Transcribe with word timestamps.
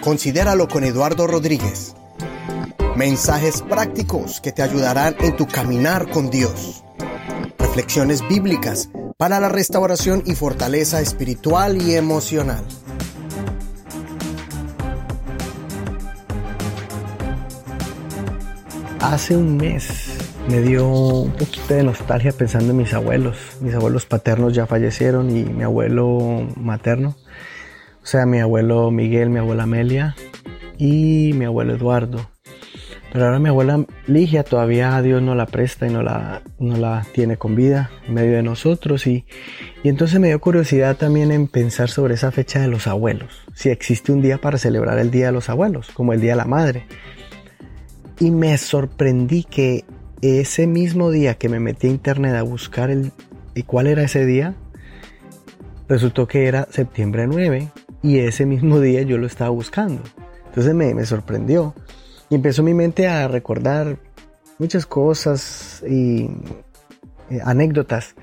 Considéralo 0.00 0.66
con 0.66 0.84
Eduardo 0.84 1.26
Rodríguez. 1.26 1.94
Mensajes 2.96 3.62
prácticos 3.62 4.40
que 4.40 4.50
te 4.50 4.62
ayudarán 4.62 5.14
en 5.20 5.36
tu 5.36 5.46
caminar 5.46 6.10
con 6.10 6.30
Dios. 6.30 6.82
Reflexiones 7.58 8.26
bíblicas 8.26 8.88
para 9.16 9.38
la 9.38 9.50
restauración 9.50 10.22
y 10.24 10.34
fortaleza 10.34 11.00
espiritual 11.00 11.80
y 11.80 11.94
emocional. 11.94 12.64
Hace 19.00 19.36
un 19.36 19.56
mes 19.56 20.09
me 20.50 20.60
dio 20.60 20.88
un 20.88 21.32
poquito 21.32 21.74
de 21.74 21.84
nostalgia 21.84 22.32
pensando 22.32 22.70
en 22.70 22.76
mis 22.76 22.92
abuelos. 22.92 23.36
Mis 23.60 23.74
abuelos 23.74 24.06
paternos 24.06 24.54
ya 24.54 24.66
fallecieron 24.66 25.34
y 25.36 25.44
mi 25.44 25.62
abuelo 25.62 26.46
materno 26.56 27.16
o 28.02 28.06
sea, 28.06 28.24
mi 28.24 28.40
abuelo 28.40 28.90
Miguel, 28.90 29.28
mi 29.28 29.38
abuela 29.38 29.64
Amelia 29.64 30.16
y 30.78 31.32
mi 31.34 31.44
abuelo 31.44 31.74
Eduardo. 31.74 32.30
Pero 33.12 33.26
ahora 33.26 33.38
mi 33.38 33.48
abuela 33.48 33.84
Ligia 34.06 34.44
todavía 34.44 35.00
Dios 35.02 35.20
no 35.20 35.34
la 35.34 35.46
presta 35.46 35.86
y 35.86 35.90
no 35.90 36.02
la, 36.02 36.42
no 36.58 36.76
la 36.76 37.04
tiene 37.12 37.36
con 37.36 37.56
vida 37.56 37.90
en 38.06 38.14
medio 38.14 38.36
de 38.36 38.42
nosotros. 38.42 39.06
Y, 39.06 39.26
y 39.82 39.88
entonces 39.88 40.18
me 40.18 40.28
dio 40.28 40.40
curiosidad 40.40 40.96
también 40.96 41.30
en 41.30 41.46
pensar 41.46 41.90
sobre 41.90 42.14
esa 42.14 42.30
fecha 42.30 42.60
de 42.60 42.68
los 42.68 42.86
abuelos. 42.86 43.42
Si 43.54 43.68
existe 43.68 44.12
un 44.12 44.22
día 44.22 44.38
para 44.38 44.58
celebrar 44.58 44.98
el 44.98 45.10
Día 45.10 45.26
de 45.26 45.32
los 45.32 45.50
Abuelos, 45.50 45.90
como 45.90 46.12
el 46.12 46.20
Día 46.20 46.32
de 46.32 46.36
la 46.36 46.44
Madre. 46.46 46.86
Y 48.18 48.30
me 48.30 48.56
sorprendí 48.58 49.44
que 49.44 49.84
ese 50.22 50.66
mismo 50.66 51.10
día 51.10 51.34
que 51.34 51.48
me 51.48 51.60
metí 51.60 51.86
a 51.86 51.90
internet 51.90 52.34
a 52.34 52.42
buscar 52.42 52.90
el, 52.90 53.12
y 53.54 53.62
cuál 53.62 53.86
era 53.86 54.02
ese 54.02 54.26
día, 54.26 54.54
resultó 55.88 56.28
que 56.28 56.46
era 56.46 56.68
septiembre 56.70 57.26
9 57.26 57.68
y 58.02 58.18
ese 58.18 58.46
mismo 58.46 58.80
día 58.80 59.02
yo 59.02 59.18
lo 59.18 59.26
estaba 59.26 59.50
buscando. 59.50 60.02
Entonces 60.46 60.74
me, 60.74 61.04
sorprendió 61.04 61.74
y 62.28 62.34
empezó 62.34 62.62
mi 62.62 62.74
mente 62.74 63.08
a 63.08 63.28
recordar 63.28 63.98
muchas 64.58 64.84
cosas 64.84 65.82
y 65.88 66.28
eh, 67.30 67.40
anécdotas 67.44 68.14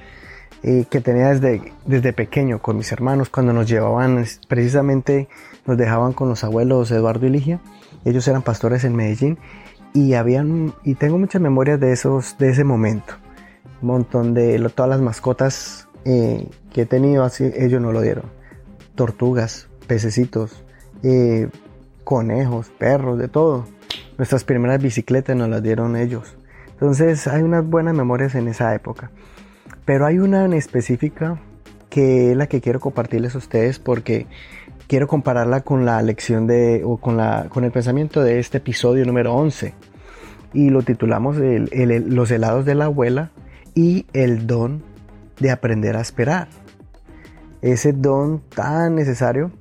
eh, 0.64 0.86
que 0.90 1.02
tenía 1.02 1.30
desde, 1.30 1.72
desde 1.86 2.14
pequeño 2.14 2.62
con 2.62 2.78
mis 2.78 2.92
hermanos 2.92 3.30
cuando 3.30 3.54
nos 3.54 3.68
llevaban, 3.68 4.26
precisamente 4.48 5.30
nos 5.66 5.78
dejaban 5.78 6.14
con 6.14 6.30
los 6.30 6.44
abuelos 6.44 6.92
Eduardo 6.92 7.26
y 7.28 7.30
Ligia. 7.30 7.60
Ellos 8.06 8.28
eran 8.28 8.42
pastores 8.42 8.84
en 8.84 8.96
Medellín 8.96 9.38
y 9.94 10.14
habían 10.14 10.74
y 10.84 10.96
tengo 10.96 11.18
muchas 11.18 11.42
memorias 11.42 11.80
de 11.80 11.92
esos 11.92 12.38
de 12.38 12.50
ese 12.50 12.64
momento. 12.64 13.16
Un 13.82 13.88
montón 13.88 14.34
de 14.34 14.60
todas 14.70 14.90
las 14.90 15.02
mascotas 15.02 15.88
eh, 16.06 16.48
que 16.72 16.82
he 16.82 16.86
tenido 16.86 17.24
así 17.24 17.52
ellos 17.56 17.82
no 17.82 17.92
lo 17.92 18.02
dieron. 18.02 18.26
Tortugas, 18.96 19.68
pececitos, 19.88 20.64
eh, 21.04 21.50
conejos, 22.04 22.70
perros, 22.70 23.20
de 23.20 23.28
todo. 23.28 23.66
Nuestras 24.18 24.44
primeras 24.44 24.82
bicicletas 24.82 25.36
nos 25.36 25.50
las 25.50 25.62
dieron 25.62 25.96
ellos. 25.96 26.36
Entonces 26.72 27.28
hay 27.28 27.44
unas 27.44 27.66
buenas 27.66 27.96
memorias 27.96 28.36
en 28.36 28.48
esa 28.48 28.74
época. 28.74 29.12
Pero 29.86 30.06
hay 30.06 30.20
una 30.20 30.46
en 30.46 30.54
específica 30.54 31.40
que 31.90 32.32
es 32.32 32.38
la 32.38 32.48
que 32.48 32.62
quiero 32.62 32.80
compartirles 32.80 33.36
a 33.36 33.38
ustedes 33.38 33.80
porque 33.80 34.28
quiero 34.88 35.08
compararla 35.08 35.62
con 35.62 35.86
la 35.86 36.02
lección 36.02 36.48
de, 36.48 36.82
o 36.86 36.98
con, 36.98 37.18
la, 37.18 37.48
con 37.50 37.64
el 37.64 37.72
pensamiento 37.72 38.24
de 38.24 38.40
este 38.40 38.58
episodio 38.58 39.06
número 39.06 39.34
11. 39.36 39.74
Y 40.54 40.70
lo 40.70 40.82
titulamos 40.82 41.38
Los 41.38 42.32
helados 42.32 42.66
de 42.66 42.76
la 42.76 42.86
abuela 42.86 43.32
y 43.76 44.06
el 44.14 44.48
don 44.48 44.82
de 45.40 45.52
aprender 45.52 45.96
a 45.98 46.02
esperar. 46.02 46.48
Ese 47.62 47.92
don 47.92 48.42
tan 48.56 48.96
necesario 48.96 49.52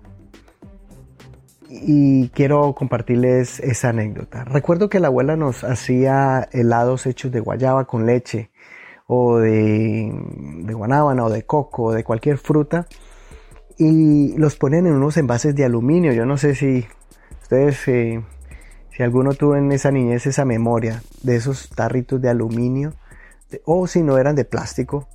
y 1.68 2.28
quiero 2.28 2.72
compartirles 2.74 3.58
esa 3.60 3.88
anécdota. 3.88 4.44
Recuerdo 4.44 4.88
que 4.88 5.00
la 5.00 5.08
abuela 5.08 5.36
nos 5.36 5.64
hacía 5.64 6.48
helados 6.52 7.06
hechos 7.06 7.32
de 7.32 7.40
guayaba 7.40 7.86
con 7.86 8.06
leche 8.06 8.50
o 9.08 9.38
de, 9.38 10.12
de 10.62 10.74
guanábana 10.74 11.24
o 11.24 11.30
de 11.30 11.44
coco 11.44 11.84
o 11.84 11.92
de 11.92 12.04
cualquier 12.04 12.38
fruta 12.38 12.86
y 13.78 14.36
los 14.36 14.56
ponen 14.56 14.86
en 14.86 14.94
unos 14.94 15.16
envases 15.16 15.54
de 15.54 15.64
aluminio. 15.64 16.12
Yo 16.12 16.26
no 16.26 16.36
sé 16.36 16.54
si 16.54 16.86
ustedes, 17.42 17.86
eh, 17.88 18.22
si 18.94 19.02
alguno 19.02 19.34
tuvo 19.34 19.56
en 19.56 19.72
esa 19.72 19.90
niñez 19.90 20.26
esa 20.26 20.44
memoria 20.44 21.02
de 21.22 21.36
esos 21.36 21.68
tarritos 21.70 22.20
de 22.20 22.30
aluminio 22.30 22.94
o 23.64 23.86
si 23.86 24.02
no 24.02 24.18
eran 24.18 24.36
de 24.36 24.44
plástico. 24.44 25.08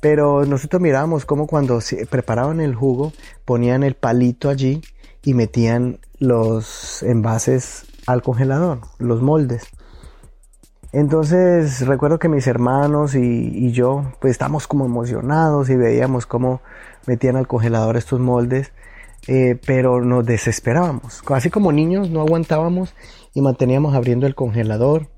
Pero 0.00 0.44
nosotros 0.46 0.80
mirábamos 0.80 1.24
como 1.24 1.46
cuando 1.46 1.80
preparaban 2.08 2.60
el 2.60 2.74
jugo 2.74 3.12
ponían 3.44 3.82
el 3.82 3.94
palito 3.94 4.48
allí 4.48 4.80
y 5.24 5.34
metían 5.34 5.98
los 6.18 7.02
envases 7.02 7.84
al 8.06 8.22
congelador, 8.22 8.80
los 8.98 9.22
moldes. 9.22 9.64
Entonces 10.92 11.86
recuerdo 11.86 12.18
que 12.18 12.28
mis 12.28 12.46
hermanos 12.46 13.14
y, 13.14 13.72
yo 13.72 14.04
pues 14.20 14.32
estábamos 14.32 14.66
como 14.66 14.86
emocionados 14.86 15.68
y 15.68 15.76
veíamos 15.76 16.24
cómo 16.24 16.62
metían 17.08 17.36
al 17.36 17.48
congelador 17.48 17.96
estos 17.96 18.20
moldes, 18.20 18.72
eh, 19.26 19.58
pero 19.66 20.04
nos 20.04 20.26
desesperábamos. 20.26 21.22
Así 21.28 21.48
como 21.48 21.72
niños 21.72 22.10
no 22.10 22.20
aguantábamos 22.20 22.94
y 23.34 23.40
manteníamos 23.40 23.94
abriendo 23.94 24.26
el 24.26 24.34
congelador. 24.34 25.08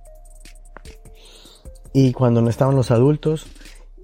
Y 1.92 2.12
cuando 2.12 2.42
no 2.42 2.48
estaban 2.48 2.76
los 2.76 2.92
adultos, 2.92 3.48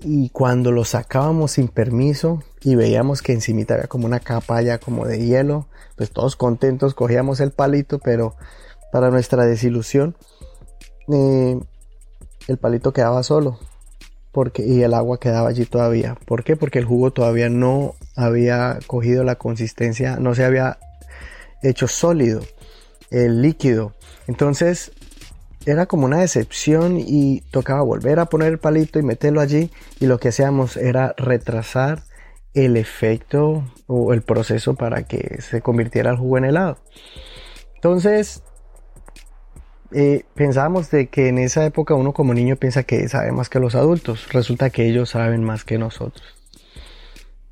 y 0.03 0.31
cuando 0.31 0.73
lo 0.73 0.85
sacábamos 0.85 1.53
sin 1.53 1.69
permiso 1.69 2.43
y 2.61 2.75
veíamos 2.75 3.23
que 3.23 3.33
encimita 3.33 3.75
había 3.75 3.87
como 3.87 4.07
una 4.07 4.21
capa 4.21 4.61
ya 4.61 4.79
como 4.79 5.07
de 5.07 5.25
hielo, 5.25 5.69
pues 5.97 6.11
todos 6.11 6.37
contentos 6.37 6.95
cogíamos 6.95 7.41
el 7.41 7.53
palito, 7.53 7.99
pero 8.01 8.35
para 8.93 9.11
nuestra 9.11 9.47
desilusión 9.47 10.17
eh, 11.09 11.59
el 12.49 12.59
palito 12.59 12.93
quedaba 12.93 13.23
solo 13.23 13.59
porque, 14.37 14.67
y 14.67 14.83
el 14.83 14.93
agua 14.93 15.19
quedaba 15.19 15.49
allí 15.49 15.65
todavía. 15.65 16.15
¿Por 16.27 16.45
qué? 16.45 16.57
Porque 16.57 16.79
el 16.79 16.85
jugo 16.85 17.11
todavía 17.11 17.49
no 17.49 17.95
había 18.15 18.81
cogido 18.87 19.25
la 19.25 19.37
consistencia, 19.37 20.19
no 20.19 20.35
se 20.35 20.45
había 20.45 20.79
hecho 21.63 21.89
sólido, 21.89 22.43
el 23.11 23.41
líquido. 23.41 23.95
Entonces 24.27 24.93
era 25.65 25.87
como 25.87 26.05
una 26.05 26.21
decepción 26.21 26.99
y 27.01 27.45
tocaba 27.51 27.81
volver 27.81 28.19
a 28.19 28.27
poner 28.27 28.53
el 28.53 28.59
palito 28.59 28.99
y 28.99 29.03
meterlo 29.03 29.41
allí 29.41 29.71
y 30.01 30.07
lo 30.07 30.19
que 30.19 30.29
hacíamos 30.29 30.77
era 30.77 31.15
retrasar 31.17 32.03
el 32.53 32.77
efecto 32.77 33.65
o 33.87 34.13
el 34.13 34.21
proceso 34.21 34.75
para 34.75 35.05
que 35.05 35.41
se 35.41 35.63
convirtiera 35.63 36.11
el 36.11 36.19
jugo 36.19 36.37
en 36.37 36.45
helado. 36.45 36.77
Entonces, 37.77 38.43
eh, 39.93 40.25
pensábamos 40.35 40.91
de 40.91 41.09
que 41.09 41.29
en 41.29 41.39
esa 41.39 41.65
época 41.65 41.95
uno 41.95 42.13
como 42.13 42.35
niño 42.35 42.57
piensa 42.57 42.83
que 42.83 43.09
sabe 43.09 43.33
más 43.33 43.49
que 43.49 43.61
los 43.61 43.75
adultos. 43.75 44.33
Resulta 44.33 44.71
que 44.71 44.87
ellos 44.87 45.11
saben 45.11 45.45
más 45.45 45.65
que 45.65 45.79
nosotros. 45.79 46.25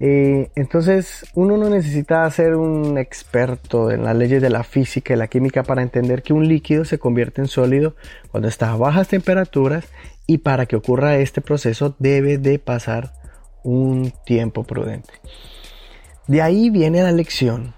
Eh, 0.01 0.51
entonces, 0.57 1.25
uno 1.35 1.57
no 1.57 1.71
necesita 1.71 2.29
ser 2.31 2.57
un 2.57 2.99
experto 2.99 3.91
en 3.91 4.05
las 4.05 4.17
leyes 4.17 4.43
de 4.43 4.51
la 4.51 4.65
física 4.65 5.15
y 5.15 5.17
la 5.17 5.29
química 5.29 5.63
para 5.63 5.83
entender 5.83 6.23
que 6.23 6.33
un 6.33 6.49
líquido 6.49 6.85
se 6.85 6.99
convierte 6.99 7.41
en 7.41 7.49
sólido 7.49 7.95
cuando 8.31 8.49
está 8.49 8.73
a 8.73 8.77
bajas 8.77 9.09
temperaturas 9.09 9.87
y 10.27 10.39
para 10.39 10.67
que 10.67 10.77
ocurra 10.77 11.17
este 11.17 11.41
proceso 11.41 11.95
debe 11.99 12.39
de 12.39 12.59
pasar 12.59 13.13
un 13.63 14.13
tiempo 14.27 14.65
prudente. 14.65 15.13
De 16.27 16.43
ahí 16.43 16.71
viene 16.71 17.03
la 17.03 17.13
lección 17.13 17.75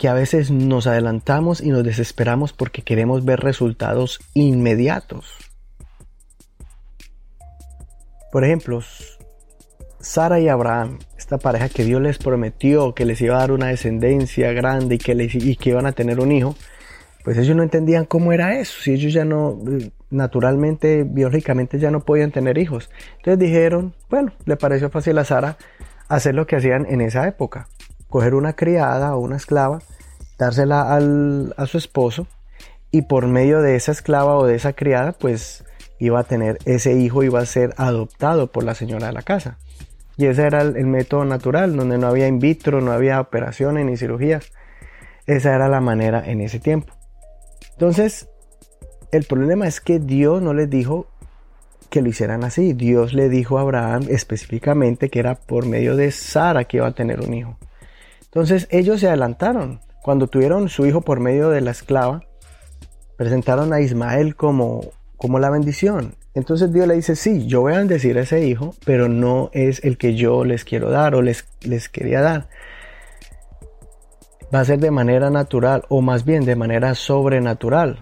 que 0.00 0.08
a 0.08 0.14
veces 0.14 0.50
nos 0.50 0.86
adelantamos 0.86 1.60
y 1.60 1.68
nos 1.68 1.84
desesperamos 1.84 2.54
porque 2.54 2.80
queremos 2.80 3.22
ver 3.22 3.40
resultados 3.40 4.18
inmediatos. 4.32 5.36
Por 8.32 8.42
ejemplo, 8.42 8.80
Sara 10.00 10.40
y 10.40 10.48
Abraham, 10.48 11.00
esta 11.18 11.36
pareja 11.36 11.68
que 11.68 11.84
Dios 11.84 12.00
les 12.00 12.16
prometió 12.16 12.94
que 12.94 13.04
les 13.04 13.20
iba 13.20 13.36
a 13.36 13.40
dar 13.40 13.52
una 13.52 13.66
descendencia 13.66 14.52
grande 14.52 14.94
y 14.94 15.56
que, 15.56 15.68
iban 15.68 15.84
a 15.84 15.92
tener 15.92 16.18
un 16.20 16.32
hijo, 16.32 16.56
pues 17.22 17.36
ellos 17.36 17.54
no 17.54 17.62
entendían 17.62 18.06
cómo 18.06 18.32
era 18.32 18.58
eso, 18.58 18.80
si 18.80 18.92
ellos 18.92 19.12
ya 19.12 19.26
no, 19.26 19.58
naturalmente, 20.08 21.04
biológicamente 21.04 21.78
ya 21.78 21.90
no 21.90 22.00
podían 22.06 22.32
tener 22.32 22.56
hijos. 22.56 22.88
Entonces 23.18 23.38
dijeron, 23.38 23.92
bueno, 24.08 24.32
le 24.46 24.56
pareció 24.56 24.88
fácil 24.88 25.18
a 25.18 25.24
Sara 25.24 25.58
hacer 26.08 26.34
lo 26.34 26.46
que 26.46 26.56
hacían 26.56 26.86
en 26.88 27.02
esa 27.02 27.28
época, 27.28 27.68
coger 28.10 28.34
una 28.34 28.52
criada 28.52 29.16
o 29.16 29.20
una 29.20 29.36
esclava, 29.36 29.80
dársela 30.38 30.94
al, 30.94 31.54
a 31.56 31.66
su 31.66 31.78
esposo 31.78 32.26
y 32.90 33.02
por 33.02 33.26
medio 33.26 33.62
de 33.62 33.76
esa 33.76 33.92
esclava 33.92 34.36
o 34.36 34.46
de 34.46 34.56
esa 34.56 34.72
criada, 34.72 35.12
pues 35.12 35.64
iba 35.98 36.20
a 36.20 36.24
tener 36.24 36.58
ese 36.64 36.94
hijo, 36.94 37.22
iba 37.22 37.40
a 37.40 37.46
ser 37.46 37.72
adoptado 37.76 38.48
por 38.50 38.64
la 38.64 38.74
señora 38.74 39.06
de 39.06 39.12
la 39.12 39.22
casa. 39.22 39.58
Y 40.16 40.26
ese 40.26 40.42
era 40.42 40.60
el, 40.62 40.86
método 40.86 41.24
natural, 41.24 41.76
donde 41.76 41.96
no 41.96 42.08
había 42.08 42.26
in 42.26 42.40
vitro, 42.40 42.80
no 42.80 42.92
había 42.92 43.20
operaciones 43.20 43.86
ni 43.86 43.96
cirugías. 43.96 44.52
Esa 45.26 45.54
era 45.54 45.68
la 45.68 45.80
manera 45.80 46.22
en 46.26 46.40
ese 46.40 46.58
tiempo. 46.58 46.92
Entonces, 47.72 48.28
el 49.12 49.24
problema 49.24 49.66
es 49.66 49.80
que 49.80 49.98
Dios 49.98 50.42
no 50.42 50.52
les 50.52 50.68
dijo 50.68 51.06
que 51.88 52.02
lo 52.02 52.08
hicieran 52.08 52.44
así. 52.44 52.72
Dios 52.72 53.14
le 53.14 53.28
dijo 53.28 53.58
a 53.58 53.62
Abraham 53.62 54.02
específicamente 54.08 55.08
que 55.08 55.20
era 55.20 55.36
por 55.36 55.66
medio 55.66 55.96
de 55.96 56.10
Sara 56.10 56.64
que 56.64 56.78
iba 56.78 56.86
a 56.86 56.92
tener 56.92 57.20
un 57.20 57.32
hijo. 57.34 57.56
Entonces 58.30 58.68
ellos 58.70 59.00
se 59.00 59.08
adelantaron. 59.08 59.80
Cuando 60.02 60.28
tuvieron 60.28 60.68
su 60.68 60.86
hijo 60.86 61.00
por 61.00 61.18
medio 61.18 61.50
de 61.50 61.60
la 61.60 61.72
esclava, 61.72 62.22
presentaron 63.16 63.72
a 63.72 63.80
Ismael 63.80 64.36
como, 64.36 64.92
como 65.16 65.40
la 65.40 65.50
bendición. 65.50 66.14
Entonces 66.34 66.72
Dios 66.72 66.86
le 66.86 66.94
dice, 66.94 67.16
sí, 67.16 67.46
yo 67.48 67.62
voy 67.62 67.74
a 67.74 67.78
bendecir 67.78 68.16
a 68.16 68.22
ese 68.22 68.46
hijo, 68.46 68.74
pero 68.84 69.08
no 69.08 69.50
es 69.52 69.82
el 69.84 69.98
que 69.98 70.14
yo 70.14 70.44
les 70.44 70.64
quiero 70.64 70.90
dar 70.90 71.16
o 71.16 71.22
les, 71.22 71.44
les 71.62 71.88
quería 71.88 72.20
dar. 72.20 72.48
Va 74.54 74.60
a 74.60 74.64
ser 74.64 74.78
de 74.78 74.92
manera 74.92 75.28
natural 75.30 75.84
o 75.88 76.00
más 76.00 76.24
bien 76.24 76.44
de 76.44 76.54
manera 76.54 76.94
sobrenatural. 76.94 77.98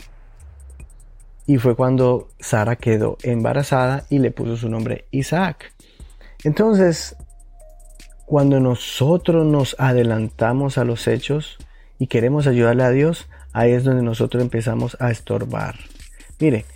Y 1.46 1.56
fue 1.56 1.74
cuando 1.74 2.28
Sara 2.38 2.76
quedó 2.76 3.16
embarazada 3.22 4.04
y 4.10 4.18
le 4.18 4.30
puso 4.30 4.58
su 4.58 4.68
nombre 4.68 5.06
Isaac. 5.10 5.72
Entonces, 6.44 7.16
cuando 8.28 8.60
nosotros 8.60 9.46
nos 9.46 9.74
adelantamos 9.78 10.76
a 10.76 10.84
los 10.84 11.08
hechos 11.08 11.56
y 11.98 12.08
queremos 12.08 12.46
ayudarle 12.46 12.84
a 12.84 12.90
Dios, 12.90 13.26
ahí 13.54 13.72
es 13.72 13.84
donde 13.84 14.02
nosotros 14.02 14.42
empezamos 14.42 14.98
a 15.00 15.10
estorbar. 15.10 15.76
Mire, 16.38 16.66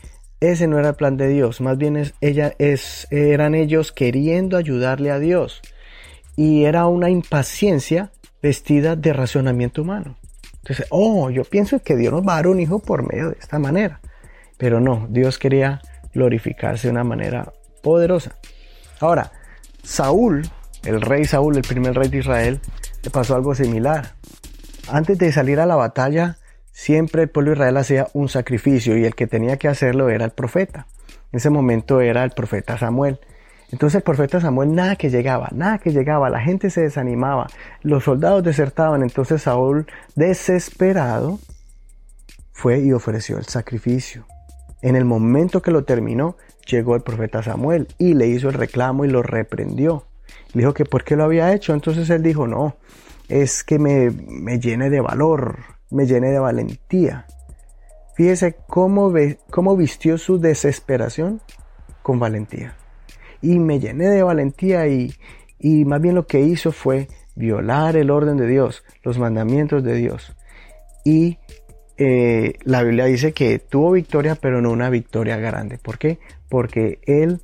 ese 0.41 0.67
no 0.67 0.79
era 0.79 0.89
el 0.89 0.95
plan 0.95 1.19
de 1.19 1.29
Dios, 1.29 1.61
más 1.61 1.77
bien 1.77 1.99
es, 1.99 2.15
ella, 2.23 2.55
es, 2.59 3.07
eran 3.11 3.55
ellos 3.55 3.93
queriendo 3.93 4.57
ayudarle 4.57 5.11
a 5.11 5.19
Dios. 5.19 5.61
Y 6.37 6.65
era 6.65 6.87
una 6.87 7.11
impaciencia 7.11 8.13
vestida 8.43 8.97
de 8.97 9.13
razonamiento 9.13 9.83
humano. 9.83 10.17
Entonces, 10.55 10.87
oh, 10.89 11.29
yo 11.29 11.45
pienso 11.45 11.81
que 11.81 11.97
Dios 11.97 12.15
nos 12.15 12.27
va 12.27 12.33
a 12.33 12.37
dar 12.37 12.47
un 12.47 12.61
hijo 12.61 12.79
por 12.79 13.07
medio 13.07 13.29
de 13.29 13.37
esta 13.39 13.59
manera. 13.59 14.01
Pero 14.57 14.81
no, 14.81 15.07
Dios 15.11 15.39
quería 15.39 15.83
glorificarse 16.15 16.89
de 16.89 16.93
una 16.93 17.05
manera 17.05 17.53
poderosa. 17.83 18.39
Ahora, 19.01 19.33
Saúl, 19.83 20.49
el 20.85 21.01
rey 21.01 21.25
Saúl, 21.25 21.57
el 21.57 21.63
primer 21.63 21.95
rey 21.95 22.09
de 22.09 22.19
Israel, 22.19 22.61
le 23.03 23.11
pasó 23.11 23.35
algo 23.35 23.55
similar. 23.55 24.15
Antes 24.89 25.19
de 25.19 25.33
salir 25.33 25.61
a 25.61 25.67
la 25.67 25.77
batalla, 25.77 26.39
siempre 26.73 27.23
el 27.23 27.29
pueblo 27.29 27.51
de 27.51 27.57
Israel 27.57 27.77
hacía 27.77 28.09
un 28.15 28.29
sacrificio 28.29 28.97
y 28.97 29.05
el 29.05 29.15
que 29.15 29.27
tenía 29.27 29.57
que 29.57 29.69
hacerlo 29.69 30.11
era 30.11 30.25
el 30.25 30.33
profeta. 30.33 30.87
En 31.33 31.39
ese 31.39 31.51
momento 31.51 32.01
era 32.01 32.25
el 32.25 32.31
profeta 32.31 32.79
Samuel. 32.79 33.21
Entonces 33.71 33.97
el 33.97 34.03
profeta 34.03 34.39
Samuel 34.41 34.75
nada 34.75 34.97
que 34.97 35.09
llegaba, 35.09 35.49
nada 35.53 35.79
que 35.79 35.93
llegaba, 35.93 36.29
la 36.29 36.41
gente 36.41 36.69
se 36.69 36.83
desanimaba, 36.83 37.47
los 37.81 38.05
soldados 38.05 38.45
desertaban, 38.45 39.03
entonces 39.03 39.43
Saúl 39.43 39.87
desesperado 40.15 41.39
fue 42.53 42.81
y 42.81 42.93
ofreció 42.93 43.39
el 43.39 43.47
sacrificio. 43.47 44.27
En 44.83 44.95
el 44.95 45.07
momento 45.07 45.63
que 45.63 45.71
lo 45.71 45.85
terminó, 45.85 46.37
llegó 46.67 46.97
el 46.97 47.03
profeta 47.03 47.43
Samuel 47.43 47.89
y 47.99 48.13
le 48.13 48.27
hizo 48.27 48.49
el 48.49 48.55
reclamo 48.55 49.07
y 49.07 49.09
lo 49.09 49.23
reprendió. 49.23 50.05
Le 50.53 50.61
dijo 50.61 50.75
que 50.75 50.85
por 50.85 51.05
qué 51.05 51.17
lo 51.17 51.25
había 51.25 51.53
hecho. 51.53 51.73
Entonces 51.73 52.09
él 52.11 52.23
dijo, 52.23 52.47
no, 52.47 52.77
es 53.29 53.65
que 53.65 53.79
me, 53.79 54.11
me 54.11 54.59
llene 54.59 54.91
de 54.91 55.01
valor, 55.01 55.59
me 55.91 56.07
llene 56.07 56.31
de 56.31 56.39
valentía. 56.39 57.27
Fíjese 58.15 58.57
cómo, 58.67 59.11
ve, 59.11 59.39
cómo 59.51 59.77
vistió 59.77 60.19
su 60.19 60.39
desesperación 60.39 61.41
con 62.03 62.19
valentía. 62.19 62.77
Y 63.41 63.59
me 63.59 63.81
llené 63.81 64.09
de 64.09 64.23
valentía 64.23 64.87
y, 64.87 65.15
y 65.59 65.85
más 65.85 66.01
bien 66.01 66.15
lo 66.15 66.27
que 66.27 66.41
hizo 66.41 66.73
fue 66.73 67.09
violar 67.35 67.97
el 67.97 68.11
orden 68.11 68.37
de 68.37 68.47
Dios, 68.47 68.85
los 69.03 69.19
mandamientos 69.19 69.83
de 69.83 69.95
Dios. 69.95 70.37
Y 71.05 71.39
eh, 71.97 72.55
la 72.63 72.83
Biblia 72.83 73.07
dice 73.07 73.33
que 73.33 73.59
tuvo 73.59 73.93
victoria, 73.93 74.35
pero 74.35 74.61
no 74.61 74.71
una 74.71 74.91
victoria 74.91 75.37
grande. 75.37 75.79
¿Por 75.79 75.99
qué? 75.99 76.19
Porque 76.49 77.01
él 77.07 77.41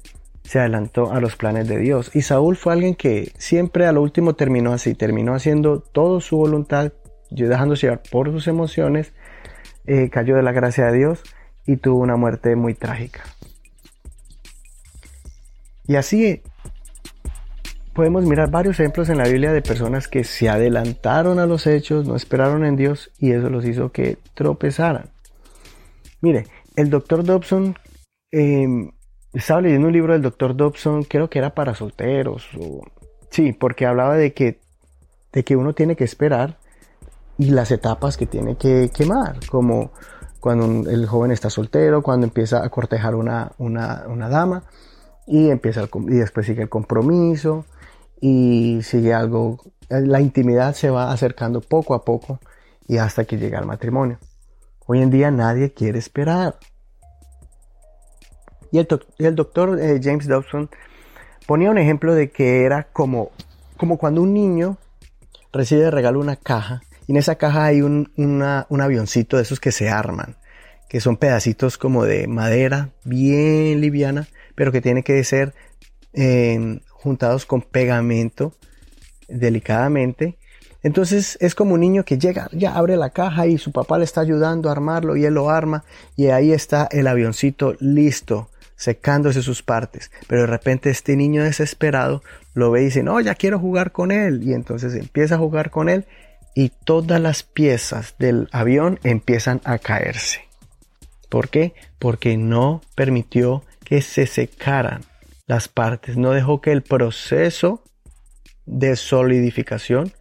se 0.49 0.61
adelantó 0.61 1.13
a 1.13 1.21
los 1.21 1.37
planes 1.37 1.69
de 1.69 1.77
Dios. 1.77 2.11
Y 2.15 2.23
Saúl 2.23 2.57
fue 2.57 2.73
alguien 2.73 2.95
que 2.95 3.33
siempre 3.37 3.85
a 3.85 3.93
lo 3.93 4.01
último 4.01 4.35
terminó 4.35 4.73
así, 4.73 4.95
terminó 4.95 5.35
haciendo 5.35 5.81
todo 5.81 6.23
su 6.23 6.39
voluntad, 6.39 6.91
dejándose 7.29 7.83
llevar 7.87 8.03
por 8.11 8.31
sus 8.33 8.49
emociones, 8.49 9.13
eh, 9.85 10.09
cayó 10.09 10.37
de 10.37 10.43
la 10.43 10.53
gracia 10.53 10.87
de 10.87 10.97
Dios 10.97 11.23
y 11.67 11.77
tuvo 11.77 12.01
una 12.01 12.17
muerte 12.17 12.57
muy 12.57 12.73
trágica. 12.73 13.25
Y 15.87 15.97
así 15.97 16.41
podemos 17.93 18.25
mirar 18.25 18.51
varios 18.51 18.81
ejemplos 18.81 19.11
en 19.11 19.19
la 19.19 19.29
Biblia 19.29 19.53
de 19.53 19.61
personas 19.61 20.09
que 20.09 20.25
se 20.25 20.49
adelantaron 20.49 21.41
a 21.41 21.47
los 21.47 21.67
hechos, 21.67 22.07
no 22.07 22.17
esperaron 22.17 22.65
en 22.65 22.75
Dios 22.75 23.11
y 23.19 23.33
eso 23.33 23.51
los 23.51 23.67
hizo 23.67 23.93
que 23.93 24.17
tropezaran. 24.33 25.11
Mire, 26.23 26.47
el 26.75 26.89
doctor 26.89 27.23
Dobson, 27.23 27.77
em, 28.31 28.93
estaba 29.39 29.61
leyendo 29.61 29.89
un 29.89 29.93
libro 29.93 30.13
del 30.13 30.23
doctor 30.23 30.57
Dobson, 30.57 31.05
creo 31.05 31.29
que 31.31 31.39
era 31.39 31.55
para 31.55 31.75
solteros, 31.75 32.49
sí, 33.31 33.53
porque 33.53 33.87
hablaba 33.87 34.17
de 34.17 34.33
que, 34.33 34.61
de 35.33 35.45
que 35.45 35.57
uno 35.57 35.75
tiene 35.75 35.97
que 35.97 36.05
esperar 36.05 36.59
y 37.39 37.51
las 37.51 37.71
etapas 37.71 38.17
que 38.17 38.27
tiene 38.27 38.57
que 38.57 38.91
quemar, 38.95 39.39
como 39.51 39.93
cuando 40.41 40.89
el 40.91 41.07
joven 41.07 41.31
está 41.31 41.51
soltero, 41.51 42.03
cuando 42.03 42.27
empieza 42.27 42.65
a 42.65 42.69
cortejar 42.69 43.15
una, 43.15 43.53
una, 43.59 44.05
una 44.09 44.29
dama 44.29 44.65
y 45.27 45.51
empieza 45.51 45.89
y 46.09 46.15
después 46.15 46.47
sigue 46.47 46.63
el 46.63 46.69
compromiso, 46.69 47.65
y 48.21 48.81
sigue 48.83 49.15
algo, 49.15 49.61
la 49.89 50.21
intimidad 50.21 50.75
se 50.75 50.91
va 50.91 51.13
acercando 51.13 51.61
poco 51.61 51.95
a 51.95 52.05
poco 52.05 52.41
y 52.87 52.99
hasta 52.99 53.25
que 53.25 53.39
llega 53.39 53.59
al 53.59 53.67
matrimonio. 53.67 54.19
Hoy 54.87 55.03
en 55.03 55.11
día 55.11 55.31
nadie 55.31 55.73
quiere 55.73 55.99
esperar. 55.99 56.57
Y 58.71 58.79
el, 58.79 59.35
doctor 59.35 59.79
eh, 59.81 60.01
James 60.03 60.27
Dobson 60.27 60.69
ponía 61.47 61.71
un 61.71 61.79
ejemplo 61.79 62.15
de 62.15 62.31
que 62.31 62.65
era 62.65 62.85
como, 62.85 63.31
como 63.77 63.99
cuando 63.99 64.23
un 64.23 64.35
niño 64.35 64.79
recibe 65.53 65.83
de 65.83 65.91
regalo 65.91 66.21
una 66.21 66.37
caja 66.37 66.83
y 67.07 67.13
en 67.13 67.17
esa 67.17 67.37
caja 67.37 67.65
hay 67.65 67.81
un, 67.81 68.11
un 68.17 68.81
avioncito 68.83 69.39
de 69.39 69.43
esos 69.43 69.61
que 69.61 69.73
se 69.73 69.89
arman, 69.89 70.37
que 70.91 71.01
son 71.01 71.17
pedacitos 71.17 71.79
como 71.79 72.05
de 72.05 72.27
madera 72.27 72.91
bien 73.05 73.81
liviana, 73.81 74.29
pero 74.55 74.73
que 74.73 74.83
tiene 74.83 75.03
que 75.03 75.25
ser 75.25 75.55
eh, 76.13 76.81
juntados 76.91 77.47
con 77.47 77.63
pegamento 77.63 78.55
delicadamente. 79.29 80.37
Entonces 80.83 81.39
es 81.41 81.55
como 81.55 81.75
un 81.75 81.81
niño 81.81 82.05
que 82.05 82.19
llega, 82.19 82.49
ya 82.53 82.75
abre 82.77 82.97
la 82.97 83.11
caja 83.11 83.47
y 83.47 83.57
su 83.57 83.73
papá 83.73 83.99
le 83.99 84.05
está 84.05 84.21
ayudando 84.21 84.69
a 84.69 84.73
armarlo 84.73 85.17
y 85.17 85.25
él 85.25 85.35
lo 85.35 85.49
arma 85.49 85.85
y 86.15 86.27
ahí 86.27 86.53
está 86.53 86.89
el 86.91 87.07
avioncito 87.07 87.75
listo, 87.81 88.51
secándose 88.79 89.43
sus 89.43 89.63
partes. 89.63 90.11
Pero 90.29 90.43
de 90.43 90.47
repente 90.47 90.89
este 90.89 91.17
niño 91.17 91.43
desesperado 91.43 92.23
lo 92.55 92.71
ve 92.71 92.83
y 92.83 92.85
dice, 92.87 93.03
no, 93.03 93.21
ya 93.21 93.35
quiero 93.35 93.59
jugar 93.59 93.93
con 93.93 94.11
él. 94.11 94.43
Y 94.43 94.55
entonces 94.55 94.95
empieza 94.95 95.35
a 95.35 95.39
jugar 95.39 95.71
con 95.71 95.91
él 95.91 96.07
y 96.55 96.71
todas 96.71 97.21
las 97.21 97.43
piezas 97.43 98.15
del 98.19 98.49
avión 98.53 99.01
empiezan 99.03 99.61
a 99.65 99.79
caerse. 99.79 100.41
¿Por 101.29 101.51
qué? 101.51 101.75
Porque 101.99 102.37
no 102.37 102.81
permitió 102.95 103.65
que 103.85 104.01
se 104.01 104.27
secaran 104.27 105.03
las 105.47 105.69
partes, 105.69 106.17
no 106.17 106.31
dejó 106.33 106.61
que 106.61 106.73
el 106.73 106.83
proceso 106.83 107.83
de 108.65 108.97
solidificación 108.97 110.13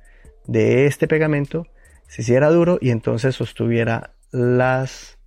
de 0.46 0.88
este 0.88 1.08
pegamento 1.08 1.67
se 2.08 2.22
hiciera 2.22 2.50
duro 2.50 2.77
y 2.81 2.91
entonces 2.91 3.36
sostuviera 3.36 4.13
las, 4.31 5.17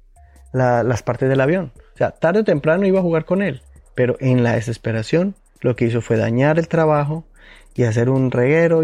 las 0.52 1.02
partes 1.02 1.28
del 1.28 1.40
avión. 1.40 1.72
Sea, 2.00 2.12
tarde 2.12 2.40
o 2.40 2.44
temprano 2.44 2.86
iba 2.86 2.98
a 2.98 3.02
jugar 3.02 3.26
con 3.26 3.42
él, 3.42 3.60
pero 3.94 4.16
en 4.20 4.42
la 4.42 4.54
desesperación 4.54 5.34
lo 5.60 5.76
que 5.76 5.84
hizo 5.84 6.00
fue 6.00 6.16
dañar 6.16 6.58
el 6.58 6.66
trabajo 6.66 7.26
y 7.74 7.82
hacer 7.82 8.08
un 8.08 8.30
reguero 8.30 8.80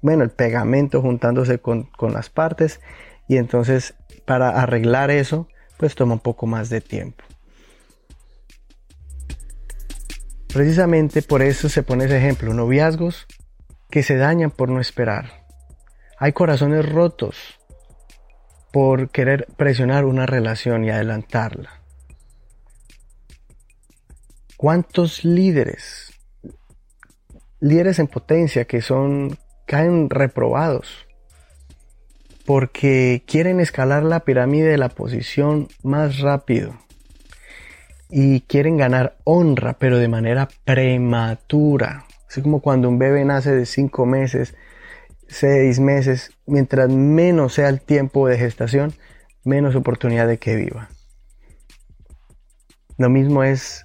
bueno, 0.00 0.24
el 0.24 0.30
pegamento 0.30 1.00
juntándose 1.00 1.60
con, 1.60 1.84
con 1.84 2.12
las 2.12 2.28
partes 2.28 2.80
y 3.28 3.36
entonces 3.36 3.94
para 4.24 4.60
arreglar 4.60 5.12
eso 5.12 5.46
pues 5.76 5.94
toma 5.94 6.14
un 6.14 6.18
poco 6.18 6.48
más 6.48 6.70
de 6.70 6.80
tiempo. 6.80 7.22
Precisamente 10.52 11.22
por 11.22 11.40
eso 11.40 11.68
se 11.68 11.84
pone 11.84 12.06
ese 12.06 12.18
ejemplo, 12.18 12.52
noviazgos 12.52 13.28
que 13.90 14.02
se 14.02 14.16
dañan 14.16 14.50
por 14.50 14.70
no 14.70 14.80
esperar. 14.80 15.44
Hay 16.18 16.32
corazones 16.32 16.84
rotos 16.84 17.60
por 18.74 19.10
querer 19.10 19.46
presionar 19.56 20.04
una 20.04 20.26
relación 20.26 20.82
y 20.82 20.90
adelantarla. 20.90 21.80
¿Cuántos 24.56 25.24
líderes, 25.24 26.12
líderes 27.60 28.00
en 28.00 28.08
potencia 28.08 28.64
que 28.64 28.82
son, 28.82 29.38
caen 29.64 30.10
reprobados 30.10 31.06
porque 32.44 33.22
quieren 33.28 33.60
escalar 33.60 34.02
la 34.02 34.24
pirámide 34.24 34.70
de 34.70 34.78
la 34.78 34.88
posición 34.88 35.68
más 35.84 36.18
rápido? 36.18 36.76
y 38.10 38.42
quieren 38.42 38.76
ganar 38.76 39.16
honra, 39.24 39.72
pero 39.72 39.98
de 39.98 40.06
manera 40.06 40.48
prematura. 40.64 42.04
Así 42.28 42.42
como 42.42 42.60
cuando 42.60 42.88
un 42.88 42.96
bebé 42.98 43.24
nace 43.24 43.50
de 43.50 43.66
cinco 43.66 44.06
meses, 44.06 44.54
seis 45.28 45.80
meses, 45.80 46.30
mientras 46.46 46.88
menos 46.88 47.54
sea 47.54 47.68
el 47.68 47.80
tiempo 47.80 48.28
de 48.28 48.38
gestación, 48.38 48.94
menos 49.44 49.74
oportunidad 49.74 50.26
de 50.26 50.38
que 50.38 50.56
viva. 50.56 50.88
Lo 52.96 53.10
mismo 53.10 53.42
es 53.42 53.84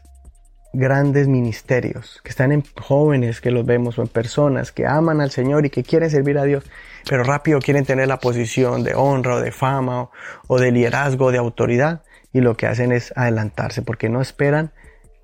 grandes 0.71 1.27
ministerios, 1.27 2.21
que 2.23 2.29
están 2.29 2.51
en 2.51 2.63
jóvenes 2.79 3.41
que 3.41 3.49
los 3.49 3.65
vemos 3.65 3.97
o 3.97 4.03
en 4.03 4.07
personas 4.07 4.71
que 4.71 4.85
aman 4.85 5.19
al 5.19 5.31
Señor 5.31 5.65
y 5.65 5.71
que 5.71 5.83
quieren 5.83 6.11
servir 6.11 6.37
a 6.37 6.43
Dios, 6.43 6.63
pero 7.09 7.23
rápido 7.23 7.59
quieren 7.59 7.85
tener 7.85 8.07
la 8.07 8.19
posición 8.19 8.83
de 8.83 8.93
honra 8.93 9.35
o 9.35 9.41
de 9.41 9.51
fama 9.51 10.03
o, 10.03 10.11
o 10.47 10.59
de 10.59 10.71
liderazgo 10.71 11.25
o 11.25 11.31
de 11.31 11.39
autoridad 11.39 12.03
y 12.31 12.41
lo 12.41 12.55
que 12.55 12.67
hacen 12.67 12.91
es 12.91 13.13
adelantarse 13.15 13.81
porque 13.81 14.09
no 14.09 14.21
esperan 14.21 14.71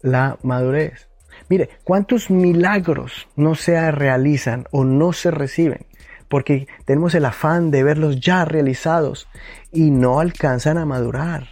la 0.01 0.37
madurez. 0.41 1.07
Mire, 1.49 1.69
¿cuántos 1.83 2.31
milagros 2.31 3.27
no 3.35 3.55
se 3.55 3.91
realizan 3.91 4.65
o 4.71 4.83
no 4.83 5.13
se 5.13 5.29
reciben? 5.29 5.85
Porque 6.35 6.67
tenemos 6.83 7.15
el 7.15 7.23
afán 7.23 7.71
de 7.71 7.81
verlos 7.81 8.19
ya 8.19 8.43
realizados 8.43 9.29
y 9.71 9.89
no 9.89 10.19
alcanzan 10.19 10.77
a 10.77 10.83
madurar. 10.83 11.47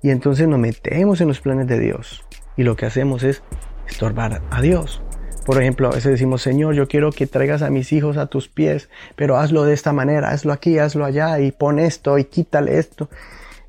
Y 0.00 0.08
entonces 0.08 0.48
nos 0.48 0.58
metemos 0.58 1.20
en 1.20 1.28
los 1.28 1.42
planes 1.42 1.66
de 1.66 1.78
Dios 1.78 2.24
y 2.56 2.62
lo 2.62 2.76
que 2.76 2.86
hacemos 2.86 3.22
es 3.24 3.42
estorbar 3.86 4.40
a 4.50 4.62
Dios. 4.62 5.02
Por 5.44 5.60
ejemplo, 5.60 5.88
a 5.88 5.90
veces 5.90 6.12
decimos, 6.12 6.40
Señor, 6.40 6.72
yo 6.72 6.88
quiero 6.88 7.12
que 7.12 7.26
traigas 7.26 7.60
a 7.60 7.68
mis 7.68 7.92
hijos 7.92 8.16
a 8.16 8.28
tus 8.28 8.48
pies, 8.48 8.88
pero 9.16 9.36
hazlo 9.36 9.64
de 9.64 9.74
esta 9.74 9.92
manera, 9.92 10.30
hazlo 10.30 10.54
aquí, 10.54 10.78
hazlo 10.78 11.04
allá, 11.04 11.38
y 11.38 11.52
pon 11.52 11.78
esto, 11.78 12.16
y 12.16 12.24
quítale 12.24 12.78
esto. 12.78 13.10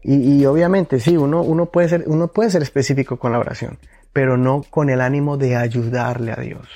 Y, 0.01 0.45
obviamente, 0.45 1.01
sí, 1.01 1.17
uno, 1.17 1.41
uno, 1.41 1.65
puede 1.65 1.89
ser, 1.89 2.05
uno 2.07 2.29
puede 2.29 2.51
ser 2.51 2.61
específico 2.61 3.19
con 3.19 3.33
la 3.33 3.39
oración, 3.39 3.79
pero 4.13 4.37
no 4.37 4.63
con 4.63 4.89
el 4.89 5.01
ánimo 5.01 5.35
de 5.35 5.57
ayudarle 5.57 6.31
a 6.31 6.37
Dios 6.37 6.69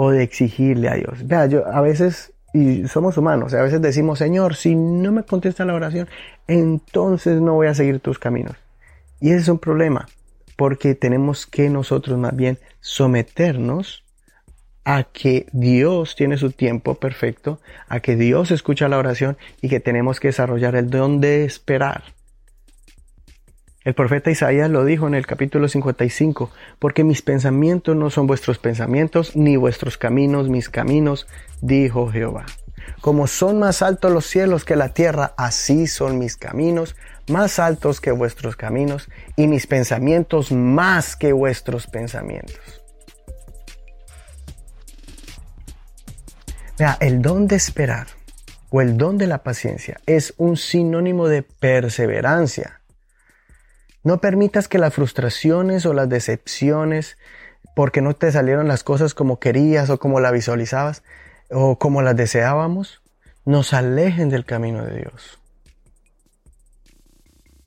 o 0.00 0.12
de 0.12 0.22
exigirle 0.22 0.88
a 0.88 0.94
Dios. 0.94 1.26
Vea, 1.26 1.46
yo 1.46 1.66
a 1.66 1.80
veces, 1.80 2.32
y 2.52 2.88
somos 2.88 3.16
humanos, 3.18 3.54
a 3.54 3.62
veces 3.62 3.82
decimos, 3.82 4.18
Señor, 4.18 4.56
si 4.56 4.74
no 4.74 5.12
me 5.12 5.22
contesta 5.22 5.64
la 5.64 5.74
oración, 5.74 6.08
entonces 6.46 7.40
no 7.40 7.54
voy 7.54 7.66
a 7.66 7.74
seguir 7.74 8.00
tus 8.00 8.18
caminos. 8.18 8.56
Y 9.20 9.30
ese 9.30 9.40
es 9.40 9.48
un 9.48 9.58
problema, 9.58 10.08
porque 10.56 10.94
tenemos 10.94 11.46
que 11.46 11.68
nosotros 11.68 12.18
más 12.18 12.34
bien 12.34 12.58
someternos 12.80 14.04
a 14.84 15.04
que 15.04 15.46
Dios 15.52 16.16
tiene 16.16 16.38
su 16.38 16.50
tiempo 16.50 16.94
perfecto, 16.94 17.60
a 17.88 18.00
que 18.00 18.16
Dios 18.16 18.50
escucha 18.50 18.88
la 18.88 18.96
oración 18.96 19.36
y 19.60 19.68
que 19.68 19.80
tenemos 19.80 20.18
que 20.18 20.28
desarrollar 20.28 20.76
el 20.76 20.88
don 20.88 21.20
de 21.20 21.44
esperar. 21.44 22.04
El 23.84 23.94
profeta 23.94 24.30
Isaías 24.30 24.68
lo 24.68 24.84
dijo 24.84 25.06
en 25.06 25.14
el 25.14 25.26
capítulo 25.26 25.68
55, 25.68 26.50
porque 26.78 27.04
mis 27.04 27.22
pensamientos 27.22 27.96
no 27.96 28.10
son 28.10 28.26
vuestros 28.26 28.58
pensamientos, 28.58 29.36
ni 29.36 29.56
vuestros 29.56 29.96
caminos 29.96 30.48
mis 30.48 30.68
caminos, 30.68 31.26
dijo 31.60 32.10
Jehová. 32.10 32.44
Como 33.00 33.26
son 33.28 33.60
más 33.60 33.82
altos 33.82 34.12
los 34.12 34.26
cielos 34.26 34.64
que 34.64 34.74
la 34.74 34.92
tierra, 34.92 35.32
así 35.36 35.86
son 35.86 36.18
mis 36.18 36.36
caminos, 36.36 36.96
más 37.28 37.58
altos 37.58 38.00
que 38.00 38.10
vuestros 38.10 38.56
caminos 38.56 39.08
y 39.36 39.46
mis 39.46 39.66
pensamientos 39.66 40.50
más 40.50 41.14
que 41.14 41.32
vuestros 41.32 41.86
pensamientos. 41.86 42.58
Vea, 46.78 46.96
el 47.00 47.22
don 47.22 47.46
de 47.46 47.56
esperar 47.56 48.06
o 48.70 48.80
el 48.80 48.96
don 48.96 49.18
de 49.18 49.26
la 49.26 49.42
paciencia 49.42 50.00
es 50.06 50.34
un 50.36 50.56
sinónimo 50.56 51.28
de 51.28 51.42
perseverancia. 51.42 52.77
No 54.08 54.22
permitas 54.22 54.68
que 54.68 54.78
las 54.78 54.94
frustraciones 54.94 55.84
o 55.84 55.92
las 55.92 56.08
decepciones, 56.08 57.18
porque 57.76 58.00
no 58.00 58.16
te 58.16 58.32
salieron 58.32 58.66
las 58.66 58.82
cosas 58.82 59.12
como 59.12 59.38
querías 59.38 59.90
o 59.90 59.98
como 59.98 60.18
la 60.18 60.30
visualizabas 60.30 61.02
o 61.50 61.78
como 61.78 62.00
las 62.00 62.16
deseábamos, 62.16 63.02
nos 63.44 63.74
alejen 63.74 64.30
del 64.30 64.46
camino 64.46 64.82
de 64.82 65.00
Dios. 65.00 65.38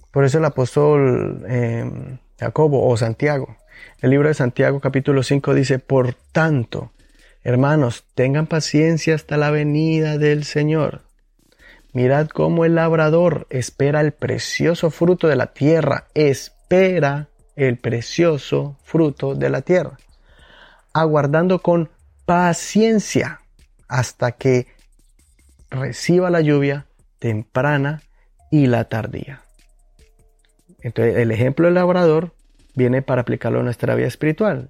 Por 0.10 0.25
eso 0.25 0.39
el 0.39 0.45
apóstol 0.45 1.45
em, 1.48 2.17
Jacobo 2.39 2.89
o 2.89 2.98
Santiago, 2.98 3.57
el 4.00 4.10
libro 4.10 4.27
de 4.27 4.33
Santiago 4.33 4.79
capítulo 4.79 5.21
5 5.21 5.53
dice, 5.53 5.77
por 5.77 6.15
tanto, 6.31 6.91
hermanos, 7.43 8.03
tengan 8.15 8.48
paciencia 8.48 9.13
hasta 9.13 9.38
la 9.38 9.51
venida 9.51 10.17
del 10.17 10.43
Señor. 10.43 11.03
Mirad 11.93 12.29
cómo 12.29 12.63
el 12.63 12.75
labrador 12.75 13.48
espera 13.50 14.01
el 14.01 14.13
precioso 14.13 14.91
fruto 14.91 15.27
de 15.27 15.36
la 15.36 15.48
tierra, 15.48 16.07
espera 16.13 17.27
el 17.55 17.77
precioso 17.77 18.77
fruto 18.83 19.36
de 19.36 19.50
la 19.50 19.62
tierra, 19.62 19.98
aguardando 20.93 21.62
con 21.62 21.89
paciencia 22.25 23.41
hasta 23.89 24.31
que 24.31 24.67
reciba 25.69 26.29
la 26.29 26.41
lluvia 26.41 26.86
temprana 27.19 28.01
y 28.51 28.67
la 28.67 28.86
tardía. 28.86 29.41
Entonces, 30.81 31.17
el 31.17 31.31
ejemplo 31.31 31.65
del 31.65 31.75
labrador 31.75 32.33
viene 32.74 33.01
para 33.01 33.21
aplicarlo 33.21 33.60
a 33.60 33.63
nuestra 33.63 33.95
vida 33.95 34.07
espiritual. 34.07 34.69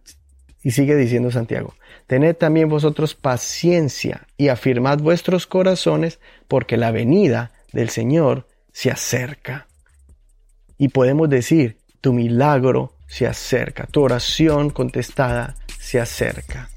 Y 0.64 0.72
sigue 0.72 0.96
diciendo 0.96 1.32
Santiago, 1.32 1.74
tened 2.08 2.36
también 2.36 2.70
vosotros 2.70 3.16
paciencia 3.16 4.28
y 4.38 4.50
afirmad 4.50 5.00
vuestros 5.00 5.48
corazones 5.48 6.20
porque 6.48 6.78
la 6.78 6.92
venida 6.92 7.52
del 7.74 7.90
Señor 7.90 8.48
se 8.72 8.92
acerca. 8.92 9.68
Y 10.78 10.90
podemos 10.90 11.30
decir, 11.30 11.78
tu 12.00 12.14
milagro 12.14 12.94
se 13.08 13.28
acerca, 13.28 13.88
tu 13.88 14.02
oración 14.02 14.70
contestada 14.70 15.56
se 15.80 16.00
acerca. 16.00 16.70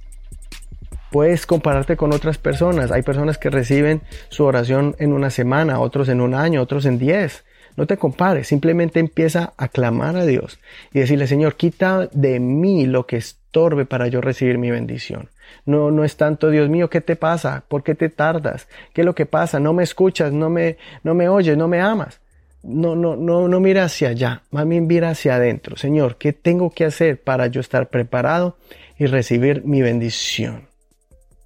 Puedes 1.10 1.46
compararte 1.46 1.96
con 1.96 2.12
otras 2.12 2.38
personas. 2.38 2.90
Hay 2.90 3.02
personas 3.02 3.38
que 3.38 3.48
reciben 3.48 4.02
su 4.30 4.44
oración 4.44 4.96
en 4.98 5.12
una 5.12 5.30
semana, 5.30 5.78
otros 5.78 6.08
en 6.08 6.20
un 6.20 6.34
año, 6.34 6.60
otros 6.60 6.86
en 6.86 6.98
diez. 6.98 7.44
No 7.76 7.86
te 7.86 7.96
compares, 7.96 8.46
simplemente 8.46 9.00
empieza 9.00 9.52
a 9.56 9.68
clamar 9.68 10.16
a 10.16 10.24
Dios 10.24 10.60
y 10.92 11.00
decirle, 11.00 11.26
Señor, 11.26 11.56
quita 11.56 12.08
de 12.12 12.38
mí 12.38 12.86
lo 12.86 13.06
que 13.06 13.16
estorbe 13.16 13.84
para 13.84 14.06
yo 14.06 14.20
recibir 14.20 14.58
mi 14.58 14.70
bendición. 14.70 15.30
No, 15.66 15.90
no 15.90 16.04
es 16.04 16.16
tanto, 16.16 16.50
Dios 16.50 16.68
mío, 16.68 16.88
¿qué 16.88 17.00
te 17.00 17.16
pasa? 17.16 17.64
¿Por 17.68 17.82
qué 17.82 17.94
te 17.94 18.08
tardas? 18.08 18.68
¿Qué 18.92 19.00
es 19.00 19.04
lo 19.04 19.14
que 19.14 19.26
pasa? 19.26 19.58
No 19.58 19.72
me 19.72 19.82
escuchas, 19.82 20.32
no 20.32 20.50
me, 20.50 20.76
no 21.02 21.14
me 21.14 21.28
oyes, 21.28 21.56
no 21.56 21.68
me 21.68 21.80
amas. 21.80 22.20
No, 22.62 22.94
no, 22.94 23.16
no, 23.16 23.46
no 23.46 23.60
mira 23.60 23.84
hacia 23.84 24.08
allá, 24.08 24.42
más 24.50 24.66
bien 24.66 24.86
mira 24.86 25.10
hacia 25.10 25.34
adentro. 25.34 25.76
Señor, 25.76 26.16
¿qué 26.16 26.32
tengo 26.32 26.70
que 26.70 26.86
hacer 26.86 27.20
para 27.20 27.46
yo 27.48 27.60
estar 27.60 27.88
preparado 27.88 28.56
y 28.98 29.06
recibir 29.06 29.64
mi 29.64 29.82
bendición? 29.82 30.68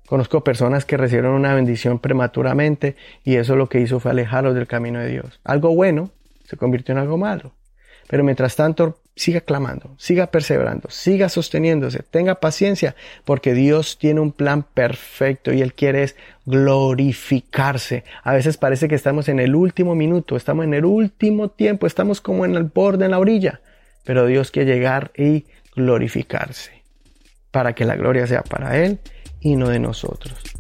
Conozco 0.06 0.44
personas 0.44 0.85
que 0.85 0.97
recibieron 0.97 1.35
una 1.35 1.54
bendición 1.54 1.99
prematuramente 1.99 2.97
y 3.25 3.35
eso 3.35 3.56
lo 3.56 3.68
que 3.68 3.80
hizo 3.80 4.00
fue 4.00 4.12
alejarlos 4.12 4.54
del 4.54 4.66
camino 4.66 5.00
de 5.00 5.08
Dios. 5.08 5.40
Algo 5.44 5.75
bueno, 5.75 6.11
se 6.49 6.57
convirtió 6.57 6.93
en 6.93 6.99
algo 6.99 7.19
malo. 7.19 7.52
Pero 8.09 8.25
mientras 8.25 8.57
tanto, 8.57 9.00
siga 9.14 9.43
clamando, 9.43 9.95
siga 9.99 10.28
perseverando, 10.28 10.88
siga 10.88 11.28
sosteniéndose, 11.28 12.02
tenga 12.02 12.37
paciencia, 12.37 12.97
porque 13.26 13.52
Dios 13.52 13.99
tiene 13.99 14.21
un 14.21 14.33
plan 14.33 14.62
perfecto 14.62 15.52
y 15.52 15.61
Él 15.61 15.75
quiere 15.75 16.14
glorificarse. 16.47 18.05
A 18.23 18.33
veces 18.33 18.57
parece 18.57 18.88
que 18.88 18.95
estamos 18.95 19.28
en 19.28 19.40
el 19.40 19.55
último 19.55 19.95
minuto, 19.95 20.37
estamos 20.37 20.64
en 20.64 20.73
el 20.73 20.87
último 20.87 21.50
tiempo, 21.50 21.87
estamos 21.87 22.23
como 22.23 22.47
en 22.47 22.55
el 22.55 22.64
borde, 22.64 23.05
en 23.05 23.11
la 23.11 23.19
orilla, 23.19 23.61
pero 24.05 24.25
Dios 24.25 24.50
quiere 24.50 24.73
llegar 24.73 25.11
y 25.14 25.45
glorificarse, 25.76 26.83
para 27.50 27.75
que 27.75 27.85
la 27.85 27.97
gloria 27.97 28.26
sea 28.26 28.43
para 28.43 28.78
Él 28.78 29.00
y 29.40 29.57
no 29.57 29.69
de 29.69 29.81
nosotros. 29.81 30.58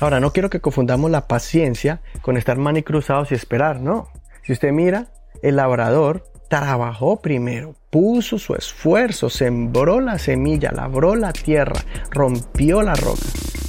Ahora, 0.00 0.20
no 0.20 0.32
quiero 0.32 0.48
que 0.48 0.60
confundamos 0.60 1.10
la 1.10 1.26
paciencia 1.26 2.00
con 2.22 2.36
estar 2.36 2.56
manicruzados 2.56 3.32
y 3.32 3.34
esperar, 3.34 3.80
no. 3.80 4.08
Si 4.44 4.52
usted 4.52 4.72
mira, 4.72 5.08
el 5.42 5.56
labrador 5.56 6.24
trabajó 6.48 7.20
primero, 7.20 7.74
puso 7.90 8.38
su 8.38 8.54
esfuerzo, 8.54 9.28
sembró 9.28 10.00
la 10.00 10.18
semilla, 10.18 10.70
labró 10.72 11.14
la 11.14 11.32
tierra, 11.32 11.80
rompió 12.10 12.82
la 12.82 12.94
roca 12.94 13.20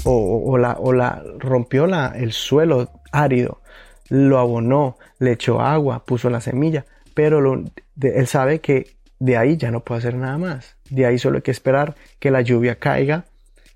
o, 0.05 0.57
la, 0.57 0.77
o 0.79 0.93
la, 0.93 1.21
rompió 1.39 1.87
la, 1.87 2.13
el 2.15 2.31
suelo 2.31 2.89
árido, 3.11 3.61
lo 4.09 4.39
abonó, 4.39 4.97
le 5.19 5.33
echó 5.33 5.61
agua, 5.61 6.05
puso 6.05 6.29
la 6.29 6.41
semilla, 6.41 6.85
pero 7.13 7.63
él 8.01 8.27
sabe 8.27 8.59
que 8.59 8.95
de 9.19 9.35
ahí 9.35 9.57
ya 9.57 9.71
no 9.71 9.81
puede 9.81 9.99
hacer 9.99 10.15
nada 10.15 10.37
más. 10.37 10.77
De 10.89 11.05
ahí 11.05 11.19
solo 11.19 11.37
hay 11.37 11.41
que 11.41 11.51
esperar 11.51 11.95
que 12.19 12.31
la 12.31 12.41
lluvia 12.41 12.75
caiga 12.75 13.25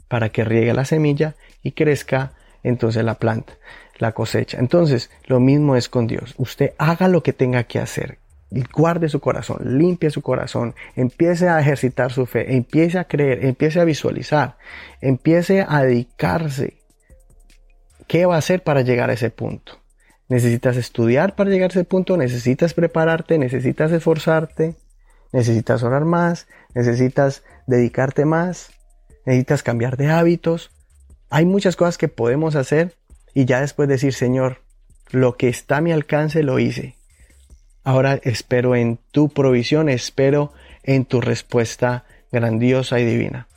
para 0.07 0.29
que 0.29 0.43
riegue 0.45 0.74
la 0.74 0.86
semilla 0.86 1.36
y 1.62 1.72
crezca 1.72 2.33
entonces 2.63 3.03
la 3.03 3.15
planta, 3.15 3.53
la 3.98 4.13
cosecha. 4.13 4.58
Entonces, 4.60 5.12
lo 5.25 5.39
mismo 5.39 5.75
es 5.75 5.89
con 5.89 6.08
Dios. 6.08 6.34
Usted 6.38 6.74
haga 6.77 7.08
lo 7.08 7.22
que 7.24 7.34
tenga 7.34 7.63
que 7.65 7.79
hacer. 7.79 8.20
Guarde 8.72 9.10
su 9.10 9.20
corazón, 9.20 9.77
limpie 9.77 10.12
su 10.12 10.22
corazón, 10.22 10.75
empiece 10.96 11.50
a 11.50 11.60
ejercitar 11.60 12.12
su 12.12 12.27
fe, 12.27 12.55
empiece 12.55 13.00
a 13.00 13.05
creer, 13.05 13.46
empiece 13.46 13.79
a 13.79 13.84
visualizar, 13.84 14.58
empiece 15.01 15.65
a 15.67 15.82
dedicarse. 15.82 16.77
¿Qué 18.08 18.27
va 18.27 18.36
a 18.36 18.39
hacer 18.39 18.62
para 18.62 18.82
llegar 18.82 19.10
a 19.10 19.13
ese 19.13 19.32
punto? 19.32 19.79
¿Necesitas 20.29 20.77
estudiar 20.77 21.36
para 21.36 21.50
llegar 21.50 21.72
a 21.72 21.74
ese 21.74 21.84
punto? 21.84 22.15
¿Necesitas 22.15 22.74
prepararte? 22.75 23.39
¿Necesitas 23.39 23.91
esforzarte? 23.91 24.75
¿Necesitas 25.32 25.82
orar 25.82 26.05
más? 26.05 26.48
¿Necesitas 26.75 27.43
dedicarte 27.65 28.25
más? 28.25 28.72
¿Necesitas 29.25 29.63
cambiar 29.63 29.98
de 29.98 30.12
hábitos? 30.12 30.72
Hay 31.33 31.45
muchas 31.45 31.75
cosas 31.75 31.97
que 31.97 32.09
podemos 32.09 32.55
hacer 32.55 32.93
y 33.33 33.45
ya 33.45 33.59
después 33.59 33.89
decir, 33.89 34.13
Señor, 34.13 34.59
lo 35.09 35.35
que 35.35 35.49
está 35.49 35.77
a 35.77 35.81
mi 35.81 35.91
alcance 35.91 36.43
lo 36.43 36.59
hice. 36.59 36.95
Ahora 37.83 38.19
espero 38.21 38.75
en 38.75 38.99
tu 39.09 39.29
provisión, 39.29 39.89
espero 39.89 40.53
en 40.83 41.05
tu 41.05 41.21
respuesta 41.21 42.05
grandiosa 42.31 42.99
y 42.99 43.05
divina. 43.05 43.47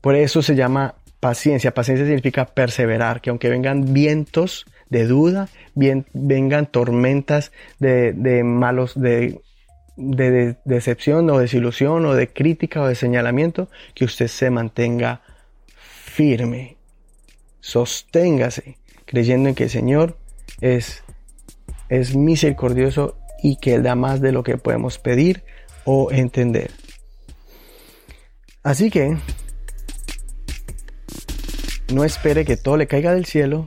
Por 0.00 0.16
eso 0.16 0.42
se 0.42 0.56
llama 0.56 0.96
paciencia. 1.20 1.72
Paciencia 1.72 2.04
significa 2.04 2.46
perseverar, 2.46 3.20
que 3.20 3.30
aunque 3.30 3.48
vengan 3.48 3.94
vientos 3.94 4.66
de 4.88 5.06
duda, 5.06 5.48
vengan 5.76 6.66
tormentas 6.66 7.52
de, 7.78 8.42
malos, 8.42 9.00
de, 9.00 9.40
de, 9.96 10.56
decepción 10.64 11.30
o 11.30 11.38
desilusión 11.38 12.06
o 12.06 12.14
de 12.14 12.26
crítica 12.26 12.82
o 12.82 12.88
de 12.88 12.96
señalamiento, 12.96 13.68
que 13.94 14.04
usted 14.04 14.26
se 14.26 14.50
mantenga 14.50 15.20
firme, 15.76 16.79
sosténgase, 17.60 18.78
creyendo 19.06 19.48
en 19.48 19.54
que 19.54 19.64
el 19.64 19.70
Señor 19.70 20.18
es, 20.60 21.02
es 21.88 22.16
misericordioso 22.16 23.18
y 23.42 23.56
que 23.56 23.74
Él 23.74 23.82
da 23.82 23.94
más 23.94 24.20
de 24.20 24.32
lo 24.32 24.42
que 24.42 24.58
podemos 24.58 24.98
pedir 24.98 25.44
o 25.84 26.10
entender. 26.12 26.70
Así 28.62 28.90
que 28.90 29.16
no 31.92 32.04
espere 32.04 32.44
que 32.44 32.56
todo 32.56 32.76
le 32.76 32.86
caiga 32.86 33.14
del 33.14 33.24
cielo, 33.24 33.66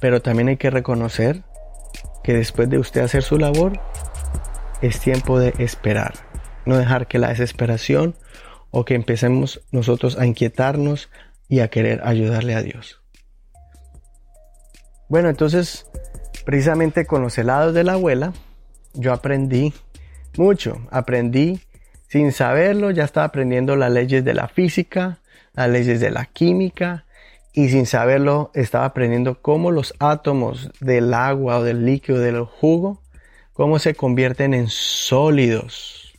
pero 0.00 0.22
también 0.22 0.48
hay 0.48 0.56
que 0.56 0.70
reconocer 0.70 1.42
que 2.22 2.34
después 2.34 2.68
de 2.68 2.78
usted 2.78 3.02
hacer 3.02 3.22
su 3.22 3.38
labor, 3.38 3.80
es 4.82 5.00
tiempo 5.00 5.38
de 5.38 5.54
esperar. 5.58 6.14
No 6.64 6.76
dejar 6.76 7.06
que 7.06 7.18
la 7.18 7.28
desesperación 7.28 8.16
o 8.70 8.84
que 8.84 8.94
empecemos 8.94 9.62
nosotros 9.70 10.18
a 10.18 10.26
inquietarnos 10.26 11.08
y 11.48 11.60
a 11.60 11.68
querer 11.68 12.00
ayudarle 12.04 12.54
a 12.54 12.62
Dios. 12.62 13.00
Bueno, 15.08 15.28
entonces, 15.28 15.86
precisamente 16.44 17.06
con 17.06 17.22
los 17.22 17.38
helados 17.38 17.74
de 17.74 17.84
la 17.84 17.92
abuela, 17.92 18.32
yo 18.94 19.12
aprendí 19.12 19.72
mucho. 20.36 20.86
Aprendí 20.90 21.60
sin 22.08 22.32
saberlo, 22.32 22.90
ya 22.90 23.04
estaba 23.04 23.26
aprendiendo 23.26 23.76
las 23.76 23.92
leyes 23.92 24.24
de 24.24 24.34
la 24.34 24.48
física, 24.48 25.20
las 25.54 25.68
leyes 25.68 26.00
de 26.00 26.10
la 26.10 26.26
química, 26.26 27.04
y 27.52 27.68
sin 27.68 27.86
saberlo 27.86 28.50
estaba 28.54 28.84
aprendiendo 28.84 29.40
cómo 29.40 29.70
los 29.70 29.94
átomos 29.98 30.70
del 30.80 31.14
agua 31.14 31.58
o 31.58 31.64
del 31.64 31.86
líquido 31.86 32.18
del 32.18 32.44
jugo, 32.44 33.02
cómo 33.52 33.78
se 33.78 33.94
convierten 33.94 34.54
en 34.54 34.68
sólidos. 34.68 36.14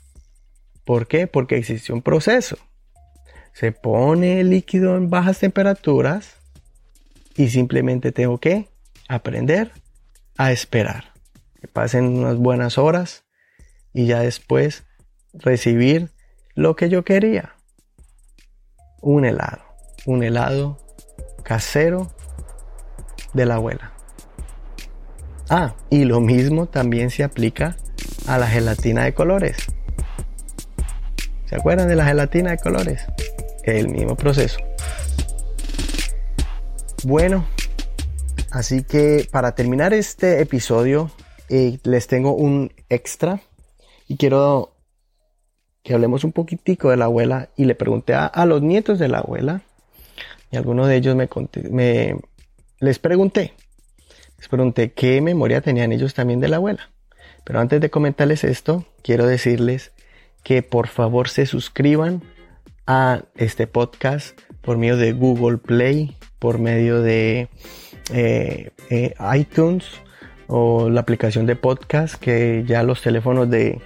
¿Por 0.84 1.08
qué? 1.08 1.28
Porque 1.28 1.58
existe 1.58 1.94
un 1.94 2.02
proceso. 2.02 2.58
Se 3.60 3.72
pone 3.72 4.40
el 4.40 4.52
líquido 4.52 4.98
en 4.98 5.10
bajas 5.10 5.40
temperaturas 5.40 6.36
y 7.36 7.50
simplemente 7.50 8.12
tengo 8.12 8.38
que 8.38 8.70
aprender 9.10 9.72
a 10.38 10.52
esperar 10.52 11.06
que 11.60 11.68
pasen 11.68 12.06
unas 12.20 12.38
buenas 12.38 12.78
horas 12.78 13.26
y 13.94 14.06
ya 14.06 14.20
después 14.20 14.86
recibir 15.34 16.12
lo 16.54 16.76
que 16.76 16.90
yo 16.90 17.04
quería. 17.04 17.56
Un 19.02 19.26
helado, 19.26 19.64
un 20.06 20.22
helado 20.22 20.78
casero 21.42 22.12
de 23.34 23.48
la 23.48 23.56
abuela. 23.56 23.92
Ah, 25.50 25.74
y 25.90 26.06
lo 26.06 26.20
mismo 26.20 26.68
también 26.68 27.10
se 27.10 27.24
aplica 27.24 27.76
a 28.28 28.38
la 28.38 28.46
gelatina 28.46 29.06
de 29.06 29.16
colores. 29.16 29.58
¿Se 31.46 31.56
acuerdan 31.56 31.88
de 31.88 31.96
la 31.96 32.06
gelatina 32.06 32.52
de 32.52 32.60
colores? 32.60 33.08
El 33.68 33.90
mismo 33.90 34.16
proceso. 34.16 34.60
Bueno, 37.04 37.46
así 38.50 38.84
que 38.84 39.28
para 39.30 39.56
terminar 39.56 39.94
este 39.94 40.40
episodio 40.40 41.12
les 41.50 42.08
tengo 42.08 42.34
un 42.34 42.72
extra 42.88 43.42
y 44.08 44.16
quiero 44.16 44.74
que 45.84 45.94
hablemos 45.94 46.24
un 46.24 46.32
poquitico 46.32 46.92
de 46.92 46.98
la 46.98 47.06
abuela 47.06 47.50
y 47.58 47.66
le 47.66 47.76
pregunté 47.76 48.14
a, 48.14 48.46
los 48.46 48.62
nietos 48.62 49.00
de 49.00 49.10
la 49.10 49.20
abuela 49.20 49.62
y 50.50 50.56
algunos 50.56 50.88
de 50.88 50.96
ellos 50.96 51.18
me, 51.18 51.28
me 51.70 52.16
les 52.80 53.00
pregunté 53.00 53.54
les 54.38 54.48
pregunté 54.48 54.94
qué 54.94 55.20
memoria 55.20 55.60
tenían 55.60 55.92
ellos 55.92 56.14
también 56.14 56.40
de 56.40 56.48
la 56.48 56.56
abuela 56.56 56.90
pero 57.44 57.60
antes 57.60 57.82
de 57.82 57.90
comentarles 57.90 58.46
esto 58.46 58.86
quiero 59.02 59.28
decirles 59.28 59.92
que 60.44 60.64
por 60.64 60.88
favor 60.88 61.28
se 61.28 61.46
suscriban 61.46 62.24
a 62.88 63.24
este 63.36 63.68
podcast 63.68 64.40
por 64.62 64.78
medio 64.78 64.98
de 64.98 65.14
Google 65.14 65.58
Play 65.58 66.18
por 66.40 66.60
medio 66.60 67.02
de 67.02 67.50
eh, 68.14 68.72
eh, 68.90 69.14
iTunes 69.36 69.86
o 70.48 70.90
la 70.90 71.02
aplicación 71.02 71.46
de 71.46 71.56
podcast 71.56 72.16
que 72.16 72.64
ya 72.66 72.84
los 72.84 73.02
teléfonos 73.02 73.50
de, 73.50 73.82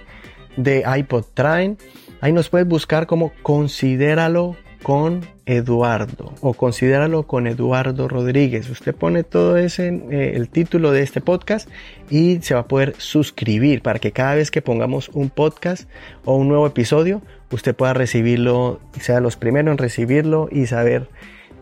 de 0.56 0.84
iPod 0.98 1.24
traen. 1.34 1.78
Ahí 2.20 2.32
nos 2.32 2.48
puedes 2.48 2.68
buscar 2.68 3.06
como 3.06 3.32
Considéralo 3.42 4.56
con 4.82 5.26
Eduardo 5.44 6.34
o 6.40 6.54
Considéralo 6.54 7.24
con 7.24 7.46
Eduardo 7.46 8.06
Rodríguez. 8.06 8.70
Usted 8.70 8.94
pone 8.94 9.24
todo 9.24 9.56
ese, 9.56 9.88
eh, 9.88 10.32
el 10.36 10.48
título 10.48 10.92
de 10.92 11.02
este 11.02 11.20
podcast 11.20 11.68
y 12.10 12.40
se 12.42 12.54
va 12.54 12.60
a 12.60 12.68
poder 12.68 12.94
suscribir 12.98 13.82
para 13.82 13.98
que 13.98 14.12
cada 14.12 14.36
vez 14.36 14.50
que 14.50 14.62
pongamos 14.62 15.08
un 15.08 15.30
podcast 15.30 15.88
o 16.24 16.36
un 16.36 16.48
nuevo 16.48 16.66
episodio, 16.66 17.22
usted 17.52 17.74
pueda 17.74 17.94
recibirlo 17.94 18.80
sea 19.00 19.20
los 19.20 19.36
primeros 19.36 19.72
en 19.72 19.78
recibirlo 19.78 20.48
y 20.50 20.66
saber 20.66 21.08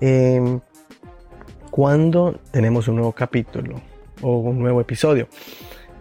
eh, 0.00 0.61
cuándo 1.70 2.40
tenemos 2.50 2.88
un 2.88 2.96
nuevo 2.96 3.12
capítulo 3.12 3.81
o 4.22 4.38
un 4.38 4.59
nuevo 4.59 4.81
episodio. 4.81 5.29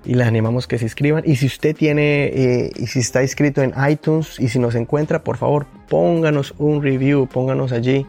Y 0.06 0.14
les 0.14 0.28
animamos 0.28 0.66
que 0.66 0.78
se 0.78 0.86
inscriban. 0.86 1.24
Y 1.26 1.36
si 1.36 1.46
usted 1.46 1.76
tiene, 1.76 2.28
eh, 2.28 2.72
y 2.76 2.88
si 2.88 3.00
está 3.00 3.22
inscrito 3.22 3.62
en 3.62 3.74
iTunes 3.90 4.40
y 4.40 4.48
si 4.48 4.58
nos 4.58 4.76
encuentra, 4.76 5.24
por 5.26 5.36
favor, 5.36 5.66
pónganos 5.90 6.54
un 6.58 6.82
review, 6.82 7.28
pónganos 7.28 7.74
allí 7.74 8.06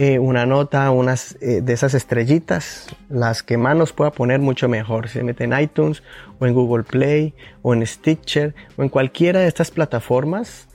eh, 0.00 0.20
una 0.20 0.46
nota, 0.46 0.92
unas 0.92 1.36
eh, 1.40 1.60
de 1.60 1.72
esas 1.72 1.92
estrellitas, 1.92 2.86
las 3.08 3.42
que 3.42 3.56
más 3.56 3.74
nos 3.74 3.92
pueda 3.92 4.12
poner 4.12 4.38
mucho 4.38 4.68
mejor. 4.68 5.08
Se 5.08 5.24
mete 5.24 5.42
en 5.42 5.58
iTunes 5.58 6.04
o 6.38 6.46
en 6.46 6.54
Google 6.54 6.84
Play 6.84 7.34
o 7.62 7.74
en 7.74 7.84
Stitcher 7.84 8.54
o 8.76 8.84
en 8.84 8.90
cualquiera 8.90 9.40
de 9.40 9.48
estas 9.48 9.72
plataformas. 9.72 10.67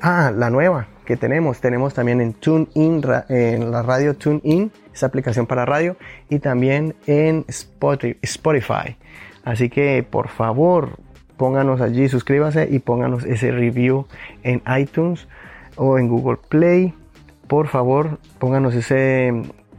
Ah, 0.00 0.32
la 0.34 0.50
nueva 0.50 0.88
que 1.04 1.16
tenemos, 1.16 1.60
tenemos 1.60 1.94
también 1.94 2.20
en 2.20 2.34
TuneIn, 2.34 3.02
en 3.28 3.70
la 3.70 3.82
radio 3.82 4.14
TuneIn 4.14 4.70
esa 4.94 5.06
aplicación 5.06 5.46
para 5.46 5.64
radio 5.64 5.96
y 6.28 6.38
también 6.38 6.94
en 7.06 7.44
Spotify. 7.48 8.96
Así 9.44 9.68
que 9.68 10.06
por 10.08 10.28
favor, 10.28 10.98
pónganos 11.36 11.80
allí, 11.80 12.08
suscríbase 12.08 12.68
y 12.70 12.78
pónganos 12.78 13.24
ese 13.24 13.50
review 13.50 14.06
en 14.42 14.62
iTunes 14.78 15.26
o 15.76 15.98
en 15.98 16.08
Google 16.08 16.38
Play. 16.48 16.94
Por 17.48 17.68
favor, 17.68 18.18
pónganos 18.38 18.74
ese 18.74 19.32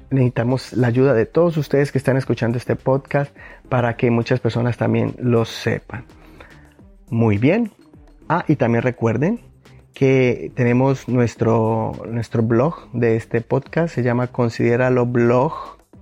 necesitamos 0.09 0.73
la 0.73 0.87
ayuda 0.87 1.13
de 1.13 1.25
todos 1.25 1.57
ustedes 1.57 1.91
que 1.91 1.97
están 1.97 2.17
escuchando 2.17 2.57
este 2.57 2.75
podcast 2.75 3.35
para 3.69 3.95
que 3.95 4.11
muchas 4.11 4.39
personas 4.39 4.77
también 4.77 5.15
lo 5.17 5.45
sepan. 5.45 6.05
Muy 7.09 7.37
bien. 7.37 7.71
Ah, 8.29 8.45
y 8.47 8.55
también 8.55 8.83
recuerden 8.83 9.52
que 9.93 10.51
tenemos 10.55 11.07
nuestro, 11.07 11.93
nuestro 12.09 12.43
blog 12.43 12.91
de 12.93 13.15
este 13.15 13.39
podcast, 13.41 13.93
se 13.95 14.03
llama 14.03 14.27
Consideralo 14.27 15.05
Blog, 15.05 15.53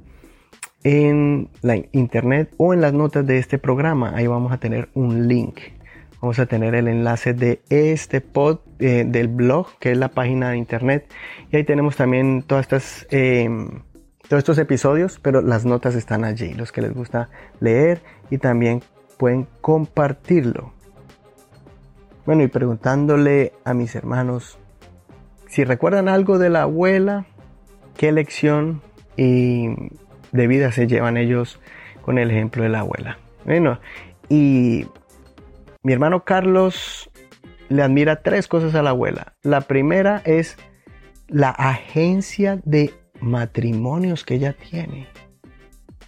en 0.84 1.50
la 1.62 1.78
internet 1.92 2.54
o 2.58 2.74
en 2.74 2.82
las 2.82 2.94
notas 2.94 3.26
de 3.26 3.38
este 3.38 3.58
programa. 3.58 4.12
Ahí 4.16 4.28
vamos 4.28 4.52
a 4.52 4.60
tener 4.60 4.90
un 4.94 5.28
link. 5.28 5.60
Vamos 6.22 6.38
a 6.40 6.48
tener 6.48 6.76
el 6.76 6.90
enlace 6.90 7.34
de 7.34 7.62
este 7.70 8.20
pod 8.20 8.60
eh, 8.80 9.06
del 9.08 9.30
blog, 9.30 9.68
que 9.80 9.92
es 9.92 9.98
la 9.98 10.10
página 10.10 10.50
de 10.50 10.58
internet. 10.58 11.10
Y 11.52 11.58
ahí 11.58 11.64
tenemos 11.64 11.96
también 11.96 12.44
todas 12.44 12.66
estas 12.66 13.08
em, 13.10 13.84
todos 14.30 14.42
estos 14.42 14.60
episodios, 14.60 15.20
pero 15.20 15.42
las 15.42 15.66
notas 15.66 15.96
están 15.96 16.24
allí, 16.24 16.54
los 16.54 16.72
que 16.72 16.82
les 16.82 16.94
gusta 16.94 17.30
leer 17.60 18.02
y 18.30 18.38
también 18.38 18.84
pueden 19.18 19.48
compartirlo. 19.60 20.72
Bueno, 22.28 22.44
y 22.44 22.48
preguntándole 22.48 23.54
a 23.66 23.74
mis 23.74 23.96
hermanos 23.96 24.60
si 25.48 25.64
recuerdan 25.64 26.08
algo 26.08 26.38
de 26.38 26.52
la 26.52 26.62
abuela, 26.62 27.26
qué 27.98 28.12
lección 28.12 28.84
y 29.18 29.70
de 30.32 30.48
vida 30.48 30.72
se 30.72 30.86
llevan 30.86 31.18
ellos 31.18 31.60
con 32.04 32.20
el 32.20 32.30
ejemplo 32.30 32.62
de 32.62 32.70
la 32.70 32.82
abuela. 32.82 33.18
Bueno, 33.46 33.80
y 34.30 34.86
mi 35.82 35.92
hermano 35.92 36.24
Carlos 36.24 37.10
le 37.68 37.82
admira 37.82 38.22
tres 38.22 38.48
cosas 38.48 38.76
a 38.76 38.84
la 38.84 38.92
abuela. 38.92 39.34
La 39.42 39.62
primera 39.62 40.22
es 40.24 40.56
la 41.28 41.50
agencia 41.50 42.62
de 42.64 42.94
matrimonios 43.22 44.24
que 44.24 44.36
ella 44.36 44.54
tiene. 44.54 45.08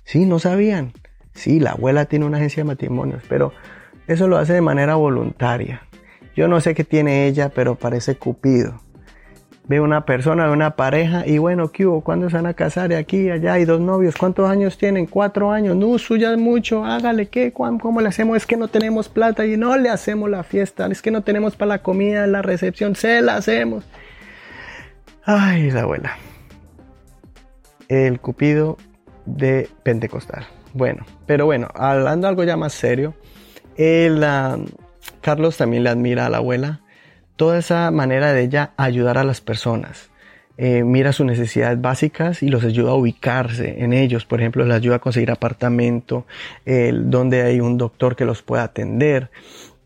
Sí, 0.03 0.25
no 0.25 0.39
sabían. 0.39 0.93
Sí, 1.33 1.59
la 1.59 1.71
abuela 1.71 2.05
tiene 2.05 2.25
una 2.25 2.37
agencia 2.37 2.61
de 2.61 2.67
matrimonios, 2.67 3.23
pero 3.29 3.53
eso 4.07 4.27
lo 4.27 4.37
hace 4.37 4.53
de 4.53 4.61
manera 4.61 4.95
voluntaria. 4.95 5.83
Yo 6.35 6.47
no 6.47 6.59
sé 6.59 6.75
qué 6.75 6.83
tiene 6.83 7.27
ella, 7.27 7.49
pero 7.49 7.75
parece 7.75 8.15
cupido. 8.15 8.81
ve 9.67 9.79
una 9.79 10.05
persona, 10.05 10.47
ve 10.47 10.51
una 10.51 10.75
pareja 10.75 11.25
y 11.25 11.37
bueno, 11.37 11.71
¿qué 11.71 11.85
hubo? 11.85 12.01
¿Cuándo 12.01 12.29
se 12.29 12.35
van 12.35 12.45
a 12.45 12.53
casar? 12.53 12.93
Aquí, 12.93 13.29
allá, 13.29 13.53
hay 13.53 13.63
dos 13.65 13.79
novios. 13.79 14.15
¿Cuántos 14.17 14.49
años 14.49 14.77
tienen? 14.77 15.05
Cuatro 15.05 15.51
años. 15.51 15.75
No, 15.77 15.97
suya 15.97 16.33
es 16.33 16.37
mucho. 16.37 16.83
Hágale, 16.83 17.27
¿qué? 17.27 17.53
¿Cómo 17.53 18.01
le 18.01 18.09
hacemos? 18.09 18.37
Es 18.37 18.45
que 18.45 18.57
no 18.57 18.67
tenemos 18.67 19.07
plata 19.07 19.45
y 19.45 19.55
no 19.55 19.77
le 19.77 19.89
hacemos 19.89 20.29
la 20.29 20.43
fiesta. 20.43 20.87
Es 20.87 21.01
que 21.01 21.11
no 21.11 21.21
tenemos 21.21 21.55
para 21.55 21.69
la 21.69 21.81
comida, 21.81 22.27
la 22.27 22.41
recepción. 22.41 22.95
Se 22.95 23.21
la 23.21 23.35
hacemos. 23.35 23.85
Ay, 25.23 25.71
la 25.71 25.81
abuela. 25.81 26.17
El 27.91 28.21
cupido 28.21 28.77
de 29.25 29.67
Pentecostal. 29.83 30.47
Bueno, 30.73 31.05
pero 31.25 31.45
bueno, 31.45 31.67
hablando 31.75 32.29
algo 32.29 32.45
ya 32.45 32.55
más 32.55 32.71
serio, 32.71 33.15
el, 33.75 34.23
ah, 34.23 34.57
Carlos 35.19 35.57
también 35.57 35.83
le 35.83 35.89
admira 35.89 36.25
a 36.25 36.29
la 36.29 36.37
abuela 36.37 36.79
toda 37.35 37.59
esa 37.59 37.91
manera 37.91 38.31
de 38.31 38.43
ella 38.43 38.71
ayudar 38.77 39.17
a 39.17 39.25
las 39.25 39.41
personas. 39.41 40.09
Eh, 40.57 40.85
mira 40.85 41.11
sus 41.11 41.25
necesidades 41.25 41.81
básicas 41.81 42.41
y 42.43 42.47
los 42.47 42.63
ayuda 42.63 42.91
a 42.91 42.95
ubicarse 42.95 43.83
en 43.83 43.91
ellos. 43.91 44.23
Por 44.23 44.39
ejemplo, 44.39 44.63
les 44.63 44.77
ayuda 44.77 44.95
a 44.95 44.99
conseguir 44.99 45.29
apartamento, 45.29 46.25
donde 46.65 47.41
hay 47.41 47.59
un 47.59 47.77
doctor 47.77 48.15
que 48.15 48.23
los 48.23 48.41
pueda 48.41 48.63
atender. 48.63 49.31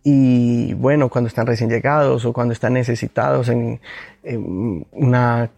Y 0.03 0.75
bueno, 0.75 1.09
cuando 1.09 1.27
están 1.27 1.47
recién 1.47 1.71
llegados 1.71 2.25
o 2.25 2.33
cuando 2.33 2.53
están 2.53 2.73
necesitados 2.73 3.49
en, 3.49 3.79
una, 4.91 5.49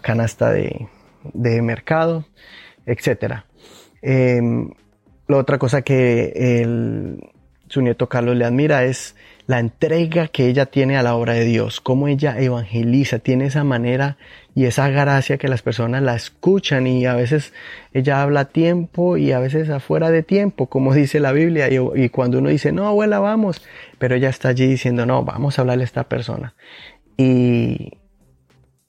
canasta 0.00 0.50
de, 0.50 0.86
mercado, 1.34 2.24
etc. 2.86 3.44
Em, 4.02 4.70
la 5.28 5.36
otra 5.36 5.58
cosa 5.58 5.82
que 5.82 6.66
su 7.68 7.82
nieto 7.82 8.08
Carlos 8.08 8.36
le 8.36 8.44
admira 8.44 8.84
es 8.84 9.14
la 9.46 9.58
entrega 9.58 10.28
que 10.28 10.46
ella 10.46 10.66
tiene 10.66 10.96
a 10.96 11.02
la 11.02 11.16
obra 11.16 11.32
de 11.34 11.44
Dios, 11.44 11.80
cómo 11.80 12.06
ella 12.06 12.38
evangeliza, 12.38 13.18
tiene 13.18 13.46
esa 13.46 13.64
manera 13.64 14.16
y 14.54 14.66
esa 14.66 14.88
gracia 14.88 15.38
que 15.38 15.48
las 15.48 15.62
personas 15.62 16.02
la 16.02 16.14
escuchan 16.14 16.86
y 16.86 17.06
a 17.06 17.14
veces 17.14 17.52
ella 17.92 18.22
habla 18.22 18.40
a 18.40 18.44
tiempo 18.44 19.16
y 19.16 19.32
a 19.32 19.40
veces 19.40 19.70
afuera 19.70 20.10
de 20.10 20.22
tiempo, 20.22 20.66
como 20.66 20.94
dice 20.94 21.18
la 21.18 21.32
Biblia, 21.32 21.68
y, 21.68 22.08
cuando 22.10 22.38
uno 22.38 22.48
dice, 22.48 22.70
no, 22.70 22.86
abuela, 22.86 23.18
vamos, 23.18 23.60
pero 23.98 24.14
ella 24.14 24.28
está 24.28 24.50
allí 24.50 24.66
diciendo, 24.66 25.04
no, 25.06 25.24
vamos 25.24 25.58
a 25.58 25.62
hablarle 25.62 25.82
a 25.82 25.86
esta 25.86 26.04
persona. 26.04 26.54
Y 27.16 27.98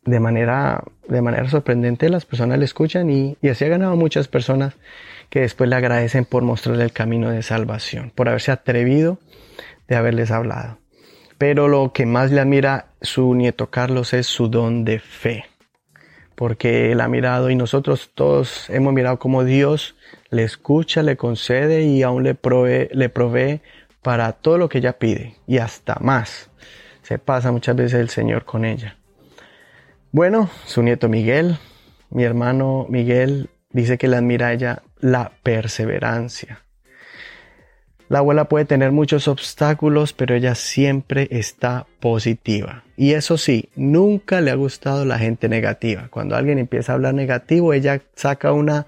de 0.03 0.19
manera, 0.19 0.83
de 1.07 1.21
manera 1.21 1.47
sorprendente 1.49 2.09
las 2.09 2.25
personas 2.25 2.57
le 2.57 2.65
escuchan 2.65 3.09
y, 3.09 3.37
y 3.41 3.49
así 3.49 3.65
ha 3.65 3.69
ganado 3.69 3.95
muchas 3.95 4.27
personas 4.27 4.75
que 5.29 5.41
después 5.41 5.69
le 5.69 5.75
agradecen 5.75 6.25
por 6.25 6.43
mostrarle 6.43 6.83
el 6.83 6.91
camino 6.91 7.29
de 7.29 7.43
salvación, 7.43 8.11
por 8.13 8.27
haberse 8.27 8.51
atrevido 8.51 9.19
de 9.87 9.95
haberles 9.95 10.31
hablado. 10.31 10.77
Pero 11.37 11.67
lo 11.67 11.91
que 11.93 12.05
más 12.05 12.31
le 12.31 12.41
admira 12.41 12.87
su 13.01 13.33
nieto 13.33 13.69
Carlos 13.69 14.13
es 14.13 14.27
su 14.27 14.47
don 14.47 14.85
de 14.85 14.99
fe. 14.99 15.45
Porque 16.35 16.91
él 16.91 17.01
ha 17.01 17.07
mirado 17.07 17.49
y 17.49 17.55
nosotros 17.55 18.11
todos 18.13 18.69
hemos 18.69 18.93
mirado 18.93 19.19
cómo 19.19 19.43
Dios 19.43 19.95
le 20.29 20.43
escucha, 20.43 21.01
le 21.01 21.17
concede 21.17 21.83
y 21.83 22.03
aún 22.03 22.23
le 22.23 22.35
provee, 22.35 22.89
le 22.91 23.09
provee 23.09 23.61
para 24.01 24.31
todo 24.33 24.57
lo 24.57 24.69
que 24.69 24.79
ella 24.79 24.99
pide 24.99 25.35
y 25.47 25.57
hasta 25.59 25.97
más. 25.99 26.49
Se 27.03 27.19
pasa 27.19 27.51
muchas 27.51 27.75
veces 27.75 27.99
el 27.99 28.09
Señor 28.09 28.45
con 28.45 28.65
ella. 28.65 28.97
Bueno, 30.13 30.49
su 30.65 30.83
nieto 30.83 31.07
Miguel, 31.07 31.57
mi 32.09 32.25
hermano 32.25 32.85
Miguel, 32.89 33.49
dice 33.71 33.97
que 33.97 34.09
le 34.09 34.17
admira 34.17 34.47
a 34.47 34.53
ella 34.53 34.83
la 34.99 35.31
perseverancia. 35.41 36.65
La 38.09 38.19
abuela 38.19 38.49
puede 38.49 38.65
tener 38.65 38.91
muchos 38.91 39.29
obstáculos, 39.29 40.11
pero 40.11 40.35
ella 40.35 40.53
siempre 40.53 41.29
está 41.31 41.87
positiva. 42.01 42.83
Y 42.97 43.13
eso 43.13 43.37
sí, 43.37 43.69
nunca 43.77 44.41
le 44.41 44.51
ha 44.51 44.55
gustado 44.55 45.05
la 45.05 45.17
gente 45.17 45.47
negativa. 45.47 46.09
Cuando 46.11 46.35
alguien 46.35 46.59
empieza 46.59 46.91
a 46.91 46.95
hablar 46.95 47.13
negativo, 47.13 47.71
ella 47.71 48.01
saca 48.13 48.51
una 48.51 48.87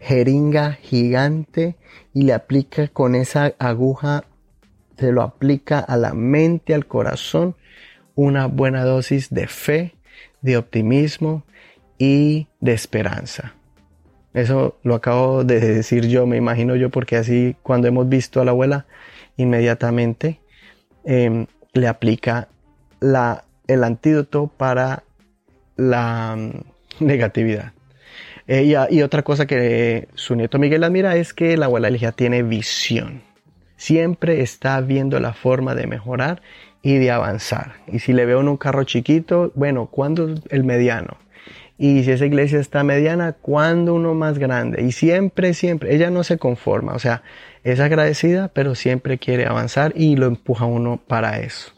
jeringa 0.00 0.72
gigante 0.72 1.76
y 2.12 2.22
le 2.22 2.32
aplica 2.32 2.88
con 2.88 3.14
esa 3.14 3.54
aguja, 3.60 4.24
se 4.98 5.12
lo 5.12 5.22
aplica 5.22 5.78
a 5.78 5.96
la 5.96 6.14
mente, 6.14 6.74
al 6.74 6.86
corazón, 6.86 7.54
una 8.16 8.46
buena 8.48 8.84
dosis 8.84 9.30
de 9.30 9.46
fe, 9.46 9.94
de 10.44 10.58
optimismo 10.58 11.42
y 11.96 12.48
de 12.60 12.74
esperanza. 12.74 13.54
Eso 14.34 14.78
lo 14.82 14.94
acabo 14.94 15.42
de 15.42 15.58
decir 15.58 16.06
yo, 16.06 16.26
me 16.26 16.36
imagino 16.36 16.76
yo, 16.76 16.90
porque 16.90 17.16
así 17.16 17.56
cuando 17.62 17.88
hemos 17.88 18.10
visto 18.10 18.42
a 18.42 18.44
la 18.44 18.50
abuela, 18.50 18.84
inmediatamente 19.38 20.40
em, 21.04 21.46
le 21.72 21.88
aplica 21.88 22.48
el 23.00 23.84
antídoto 23.84 24.48
para 24.48 25.04
la 25.76 26.36
mm, 26.36 26.50
negatividad. 27.04 27.72
Eh, 28.46 28.76
y, 28.90 29.02
otra 29.02 29.22
cosa 29.22 29.46
que 29.46 30.08
su 30.14 30.34
nieto 30.34 30.58
Miguel 30.58 30.84
admira 30.84 31.16
es 31.16 31.32
que 31.32 31.56
la 31.56 31.64
abuela 31.64 31.88
Ligia 31.88 32.12
tiene 32.12 32.42
visión. 32.42 33.22
Siempre 33.76 34.42
está 34.42 34.78
viendo 34.82 35.18
la 35.20 35.32
forma 35.32 35.74
de 35.74 35.86
mejorar 35.86 36.42
y 36.84 36.98
de 36.98 37.10
avanzar. 37.10 37.72
Y 37.88 37.98
si 37.98 38.12
le 38.12 38.26
veo 38.26 38.40
en 38.40 38.48
un 38.48 38.58
carro 38.58 38.84
chiquito, 38.84 39.50
bueno, 39.54 39.86
¿cuándo 39.86 40.32
el 40.50 40.64
mediano? 40.64 41.16
Y 41.78 42.04
si 42.04 42.12
esa 42.12 42.26
iglesia 42.26 42.60
está 42.60 42.84
mediana, 42.84 43.32
¿cuándo 43.32 43.94
uno 43.94 44.14
más 44.14 44.38
grande? 44.38 44.82
Y 44.82 44.92
siempre, 44.92 45.54
siempre, 45.54 45.94
ella 45.94 46.10
no 46.10 46.22
se 46.22 46.38
conforma, 46.38 46.92
o 46.92 46.98
sea, 46.98 47.22
es 47.64 47.80
agradecida, 47.80 48.48
pero 48.48 48.74
siempre 48.74 49.18
quiere 49.18 49.46
avanzar 49.46 49.92
y 49.96 50.14
lo 50.14 50.26
empuja 50.26 50.66
uno 50.66 51.00
para 51.08 51.40
eso. 51.40 51.72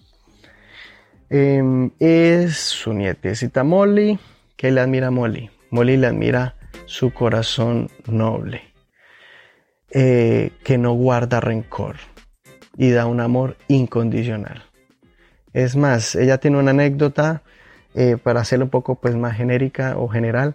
Em, 1.30 1.92
es 1.98 2.56
su 2.56 2.92
nietecita 2.92 3.64
Molly, 3.64 4.18
que 4.56 4.70
le 4.70 4.80
admira 4.80 5.06
a 5.06 5.10
Molly. 5.12 5.50
Molly 5.70 5.96
le 5.96 6.08
admira 6.08 6.56
su 6.86 7.12
corazón 7.12 7.90
noble, 8.06 8.62
eh, 9.90 10.50
que 10.64 10.78
no 10.78 10.92
guarda 10.92 11.40
rencor 11.40 11.96
y 12.76 12.90
da 12.90 13.06
un 13.06 13.20
amor 13.20 13.56
incondicional. 13.68 14.65
Es 15.56 15.74
más, 15.74 16.14
ella 16.16 16.36
tiene 16.36 16.58
una 16.58 16.72
anécdota 16.72 17.40
eh, 17.94 18.18
para 18.22 18.40
hacerlo 18.40 18.66
un 18.66 18.70
poco 18.70 18.96
pues, 18.96 19.16
más 19.16 19.38
genérica 19.38 19.96
o 19.96 20.06
general, 20.06 20.54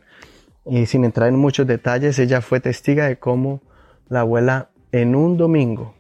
y 0.64 0.86
sin 0.86 1.06
entrar 1.06 1.30
en 1.30 1.38
muchos 1.38 1.66
detalles, 1.66 2.20
ella 2.20 2.40
fue 2.42 2.60
testiga 2.60 3.08
de 3.08 3.16
cómo 3.16 3.64
la 4.10 4.20
abuela 4.20 4.70
en 4.92 5.16
un 5.16 5.38
domingo, 5.38 5.96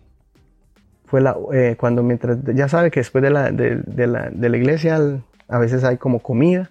fue 1.08 1.20
la, 1.20 1.36
eh, 1.52 1.78
cuando 1.80 2.04
mientras, 2.04 2.38
ya 2.54 2.68
sabe 2.68 2.92
que 2.92 3.00
después 3.00 3.24
de 3.24 3.32
la, 3.32 3.52
de, 3.52 4.06
la, 4.06 4.30
de 4.30 4.50
la 4.50 4.58
iglesia 4.58 5.00
a 5.48 5.58
veces 5.58 5.84
hay 5.84 5.98
como 5.98 6.20
comida, 6.20 6.70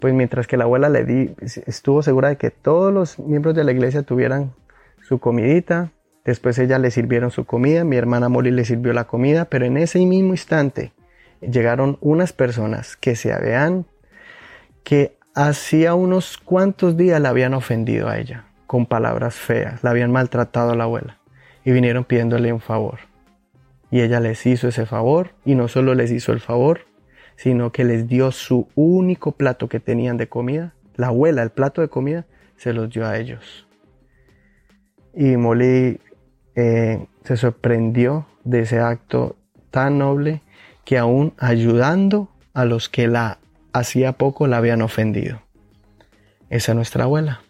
pues 0.00 0.12
mientras 0.12 0.46
que 0.46 0.58
la 0.58 0.64
abuela 0.64 0.90
le 0.90 1.06
di, 1.06 1.34
estuvo 1.64 2.02
segura 2.02 2.28
de 2.28 2.36
que 2.36 2.50
todos 2.50 2.92
los 2.92 3.18
miembros 3.18 3.54
de 3.54 3.64
la 3.64 3.72
iglesia 3.72 4.02
tuvieran 4.02 4.52
su 5.00 5.18
comidita, 5.18 5.92
después 6.26 6.58
ella 6.58 6.78
le 6.78 6.90
sirvieron 6.90 7.30
su 7.30 7.46
comida, 7.46 7.84
mi 7.84 7.96
hermana 7.96 8.28
Molly 8.28 8.50
le 8.50 8.66
sirvió 8.66 8.92
la 8.92 9.04
comida, 9.04 9.46
pero 9.46 9.64
en 9.64 9.78
ese 9.78 9.98
mismo 10.04 10.34
instante 10.34 10.92
llegaron 11.40 11.98
unas 12.00 12.32
personas 12.32 12.96
que 12.96 13.16
se 13.16 13.32
habían 13.32 13.86
que 14.84 15.16
hacía 15.34 15.94
unos 15.94 16.38
cuantos 16.38 16.96
días 16.96 17.20
la 17.20 17.30
habían 17.30 17.54
ofendido 17.54 18.08
a 18.08 18.18
ella 18.18 18.44
con 18.66 18.86
palabras 18.86 19.34
feas, 19.34 19.82
la 19.82 19.90
habían 19.90 20.12
maltratado 20.12 20.72
a 20.72 20.76
la 20.76 20.84
abuela 20.84 21.18
y 21.64 21.72
vinieron 21.72 22.04
pidiéndole 22.04 22.52
un 22.52 22.60
favor. 22.60 23.00
Y 23.90 24.00
ella 24.00 24.20
les 24.20 24.46
hizo 24.46 24.68
ese 24.68 24.86
favor 24.86 25.32
y 25.44 25.54
no 25.54 25.68
solo 25.68 25.94
les 25.94 26.12
hizo 26.12 26.32
el 26.32 26.40
favor, 26.40 26.82
sino 27.36 27.72
que 27.72 27.84
les 27.84 28.06
dio 28.06 28.30
su 28.30 28.68
único 28.74 29.32
plato 29.32 29.68
que 29.68 29.80
tenían 29.80 30.16
de 30.16 30.28
comida. 30.28 30.74
La 30.94 31.08
abuela, 31.08 31.42
el 31.42 31.50
plato 31.50 31.80
de 31.80 31.88
comida, 31.88 32.26
se 32.56 32.72
los 32.72 32.90
dio 32.90 33.06
a 33.06 33.18
ellos. 33.18 33.66
Y 35.14 35.36
Molly 35.36 36.00
eh, 36.54 37.06
se 37.24 37.36
sorprendió 37.36 38.26
de 38.44 38.60
ese 38.60 38.78
acto 38.78 39.36
tan 39.70 39.98
noble 39.98 40.42
que 40.84 40.98
aún 40.98 41.34
ayudando 41.38 42.28
a 42.54 42.64
los 42.64 42.88
que 42.88 43.08
la 43.08 43.38
hacía 43.72 44.12
poco 44.12 44.46
la 44.46 44.58
habían 44.58 44.82
ofendido. 44.82 45.42
Esa 46.48 46.72
es 46.72 46.76
nuestra 46.76 47.04
abuela, 47.04 47.42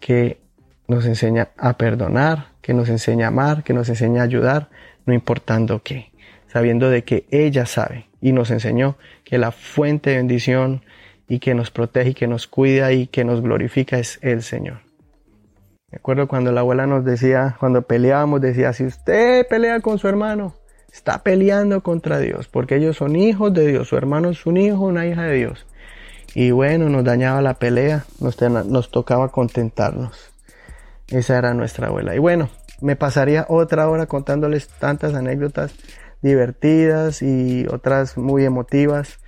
que 0.00 0.40
nos 0.88 1.06
enseña 1.06 1.50
a 1.56 1.76
perdonar, 1.76 2.48
que 2.60 2.74
nos 2.74 2.88
enseña 2.88 3.26
a 3.26 3.28
amar, 3.28 3.62
que 3.62 3.72
nos 3.72 3.88
enseña 3.88 4.22
a 4.22 4.24
ayudar, 4.24 4.68
no 5.06 5.14
importando 5.14 5.82
qué, 5.82 6.12
sabiendo 6.48 6.90
de 6.90 7.04
que 7.04 7.26
ella 7.30 7.66
sabe 7.66 8.06
y 8.20 8.32
nos 8.32 8.50
enseñó 8.50 8.96
que 9.22 9.38
la 9.38 9.52
fuente 9.52 10.10
de 10.10 10.16
bendición 10.16 10.82
y 11.28 11.38
que 11.38 11.54
nos 11.54 11.70
protege 11.70 12.10
y 12.10 12.14
que 12.14 12.26
nos 12.26 12.46
cuida 12.46 12.92
y 12.92 13.06
que 13.06 13.24
nos 13.24 13.40
glorifica 13.40 13.98
es 13.98 14.18
el 14.22 14.42
Señor. 14.42 14.80
Me 15.90 15.98
acuerdo 15.98 16.26
cuando 16.26 16.50
la 16.50 16.60
abuela 16.60 16.86
nos 16.86 17.04
decía, 17.04 17.56
cuando 17.60 17.82
peleábamos, 17.82 18.40
decía, 18.40 18.72
si 18.72 18.84
usted 18.84 19.46
pelea 19.46 19.80
con 19.80 19.98
su 19.98 20.08
hermano, 20.08 20.54
está 20.94 21.24
peleando 21.24 21.82
contra 21.82 22.20
Dios, 22.20 22.46
porque 22.46 22.76
ellos 22.76 22.96
son 22.96 23.16
hijos 23.16 23.52
de 23.52 23.66
Dios, 23.66 23.88
su 23.88 23.96
hermano 23.96 24.30
es 24.30 24.46
un 24.46 24.56
hijo, 24.56 24.84
una 24.84 25.06
hija 25.06 25.22
de 25.24 25.34
Dios. 25.34 25.66
Y 26.36 26.52
bueno, 26.52 26.88
nos 26.88 27.04
dañaba 27.04 27.42
la 27.42 27.54
pelea, 27.54 28.04
nos, 28.20 28.90
tocaba 28.90 29.28
contentarnos. 29.28 30.32
Esa 31.08 31.36
era 31.36 31.52
nuestra 31.52 31.88
abuela. 31.88 32.14
Y 32.14 32.18
bueno, 32.18 32.48
me 32.80 32.94
pasaría 32.94 33.44
otra 33.48 33.88
hora 33.88 34.06
contándoles 34.06 34.68
tantas 34.68 35.14
anécdotas 35.14 35.74
divertidas 36.22 37.22
y 37.22 37.66
otras 37.66 38.16
muy 38.16 38.44
emotivas 38.44 39.18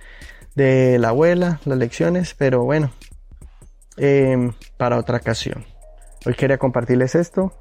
de 0.55 0.97
la 0.99 1.09
abuela, 1.09 1.59
las 1.65 1.77
lecciones, 1.77 2.33
pero 2.33 2.63
bueno, 2.63 2.91
em, 3.97 4.53
para 4.77 4.97
otra 4.97 5.17
ocasión. 5.17 5.65
Hoy 6.25 6.33
quería 6.33 6.57
compartirles 6.57 7.13
esto, 7.15 7.53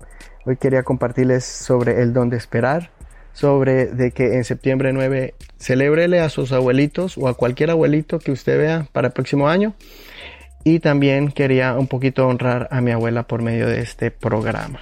hoy 0.45 0.57
quería 0.57 0.85
compartirles 0.85 1.45
sobre 1.45 2.03
el 2.03 2.13
don 2.13 2.31
de 2.31 2.37
esperar, 2.37 2.91
sobre 3.37 3.89
de 3.89 4.13
que 4.13 4.37
en 4.37 4.45
septiembre 4.45 4.95
9 4.95 5.35
celébrele 5.59 6.21
a 6.21 6.31
sus 6.31 6.53
abuelitos 6.53 7.19
o 7.19 7.29
a 7.29 7.35
cualquier 7.35 7.71
abuelito 7.71 8.19
que 8.19 8.33
usted 8.33 8.57
vea 8.57 8.89
para 8.93 9.09
el 9.09 9.13
próximo 9.13 9.47
año. 9.51 9.75
Y 10.65 10.81
también 10.81 11.31
quería 11.31 11.75
un 11.75 11.87
poquito 11.87 12.27
honrar 12.27 12.67
a 12.71 12.81
mi 12.81 12.93
abuela 12.93 13.25
por 13.25 13.43
medio 13.43 13.69
de 13.69 13.81
este 13.81 14.11
programa. 14.11 14.81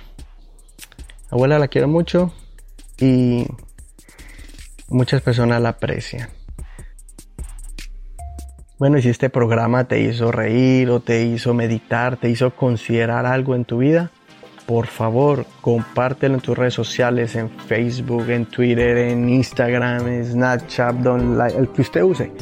Abuela 1.31 1.59
la 1.59 1.67
quiero 1.67 1.89
mucho 1.89 2.33
y 3.01 3.45
muchas 4.89 5.21
personas 5.21 5.61
la 5.61 5.71
aprecian. 5.71 6.29
Bueno, 8.79 8.99
y 8.99 9.03
si 9.03 9.09
este 9.09 9.31
programa 9.31 9.89
te 9.89 10.01
hizo 10.01 10.31
reír 10.31 10.91
o 10.91 11.01
te 11.01 11.25
hizo 11.25 11.55
meditar, 11.55 12.19
te 12.19 12.31
hizo 12.31 12.55
considerar 12.55 13.27
algo 13.27 13.57
en 13.57 13.65
tu 13.65 13.79
vida, 13.79 14.13
por 14.67 14.87
favor, 14.87 15.47
compártelo 15.61 16.37
en 16.37 16.41
tus 16.41 16.57
redes 16.57 16.75
sociales, 16.75 17.37
en 17.37 17.51
Facebook, 17.51 18.29
en 18.31 18.47
Twitter, 18.47 18.97
en 18.97 19.29
Instagram, 19.29 20.09
en 20.09 20.25
Snapchat, 20.25 20.97
el 21.57 21.69
que 21.69 21.83
usted 21.83 22.03
use. 22.03 22.33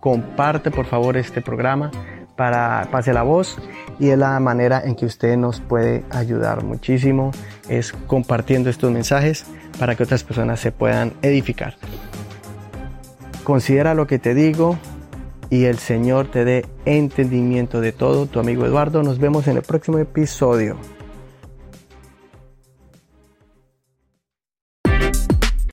Comparte 0.00 0.70
por 0.70 0.86
favor 0.86 1.16
este 1.16 1.40
programa 1.40 1.90
para 2.36 2.88
pase 2.92 3.12
la 3.12 3.22
voz 3.22 3.58
y 3.98 4.10
es 4.10 4.18
la 4.18 4.38
manera 4.38 4.80
en 4.84 4.94
que 4.94 5.06
usted 5.06 5.36
nos 5.36 5.60
puede 5.60 6.04
ayudar 6.10 6.62
muchísimo 6.62 7.32
es 7.68 7.92
compartiendo 8.06 8.70
estos 8.70 8.92
mensajes 8.92 9.44
para 9.78 9.96
que 9.96 10.04
otras 10.04 10.22
personas 10.22 10.60
se 10.60 10.70
puedan 10.70 11.12
edificar. 11.22 11.74
Considera 13.42 13.94
lo 13.94 14.06
que 14.06 14.20
te 14.20 14.34
digo 14.34 14.78
y 15.50 15.64
el 15.64 15.78
Señor 15.78 16.30
te 16.30 16.44
dé 16.44 16.66
entendimiento 16.84 17.80
de 17.80 17.92
todo. 17.92 18.26
Tu 18.26 18.38
amigo 18.38 18.64
Eduardo, 18.66 19.02
nos 19.02 19.18
vemos 19.18 19.48
en 19.48 19.56
el 19.56 19.62
próximo 19.62 19.98
episodio. 19.98 20.76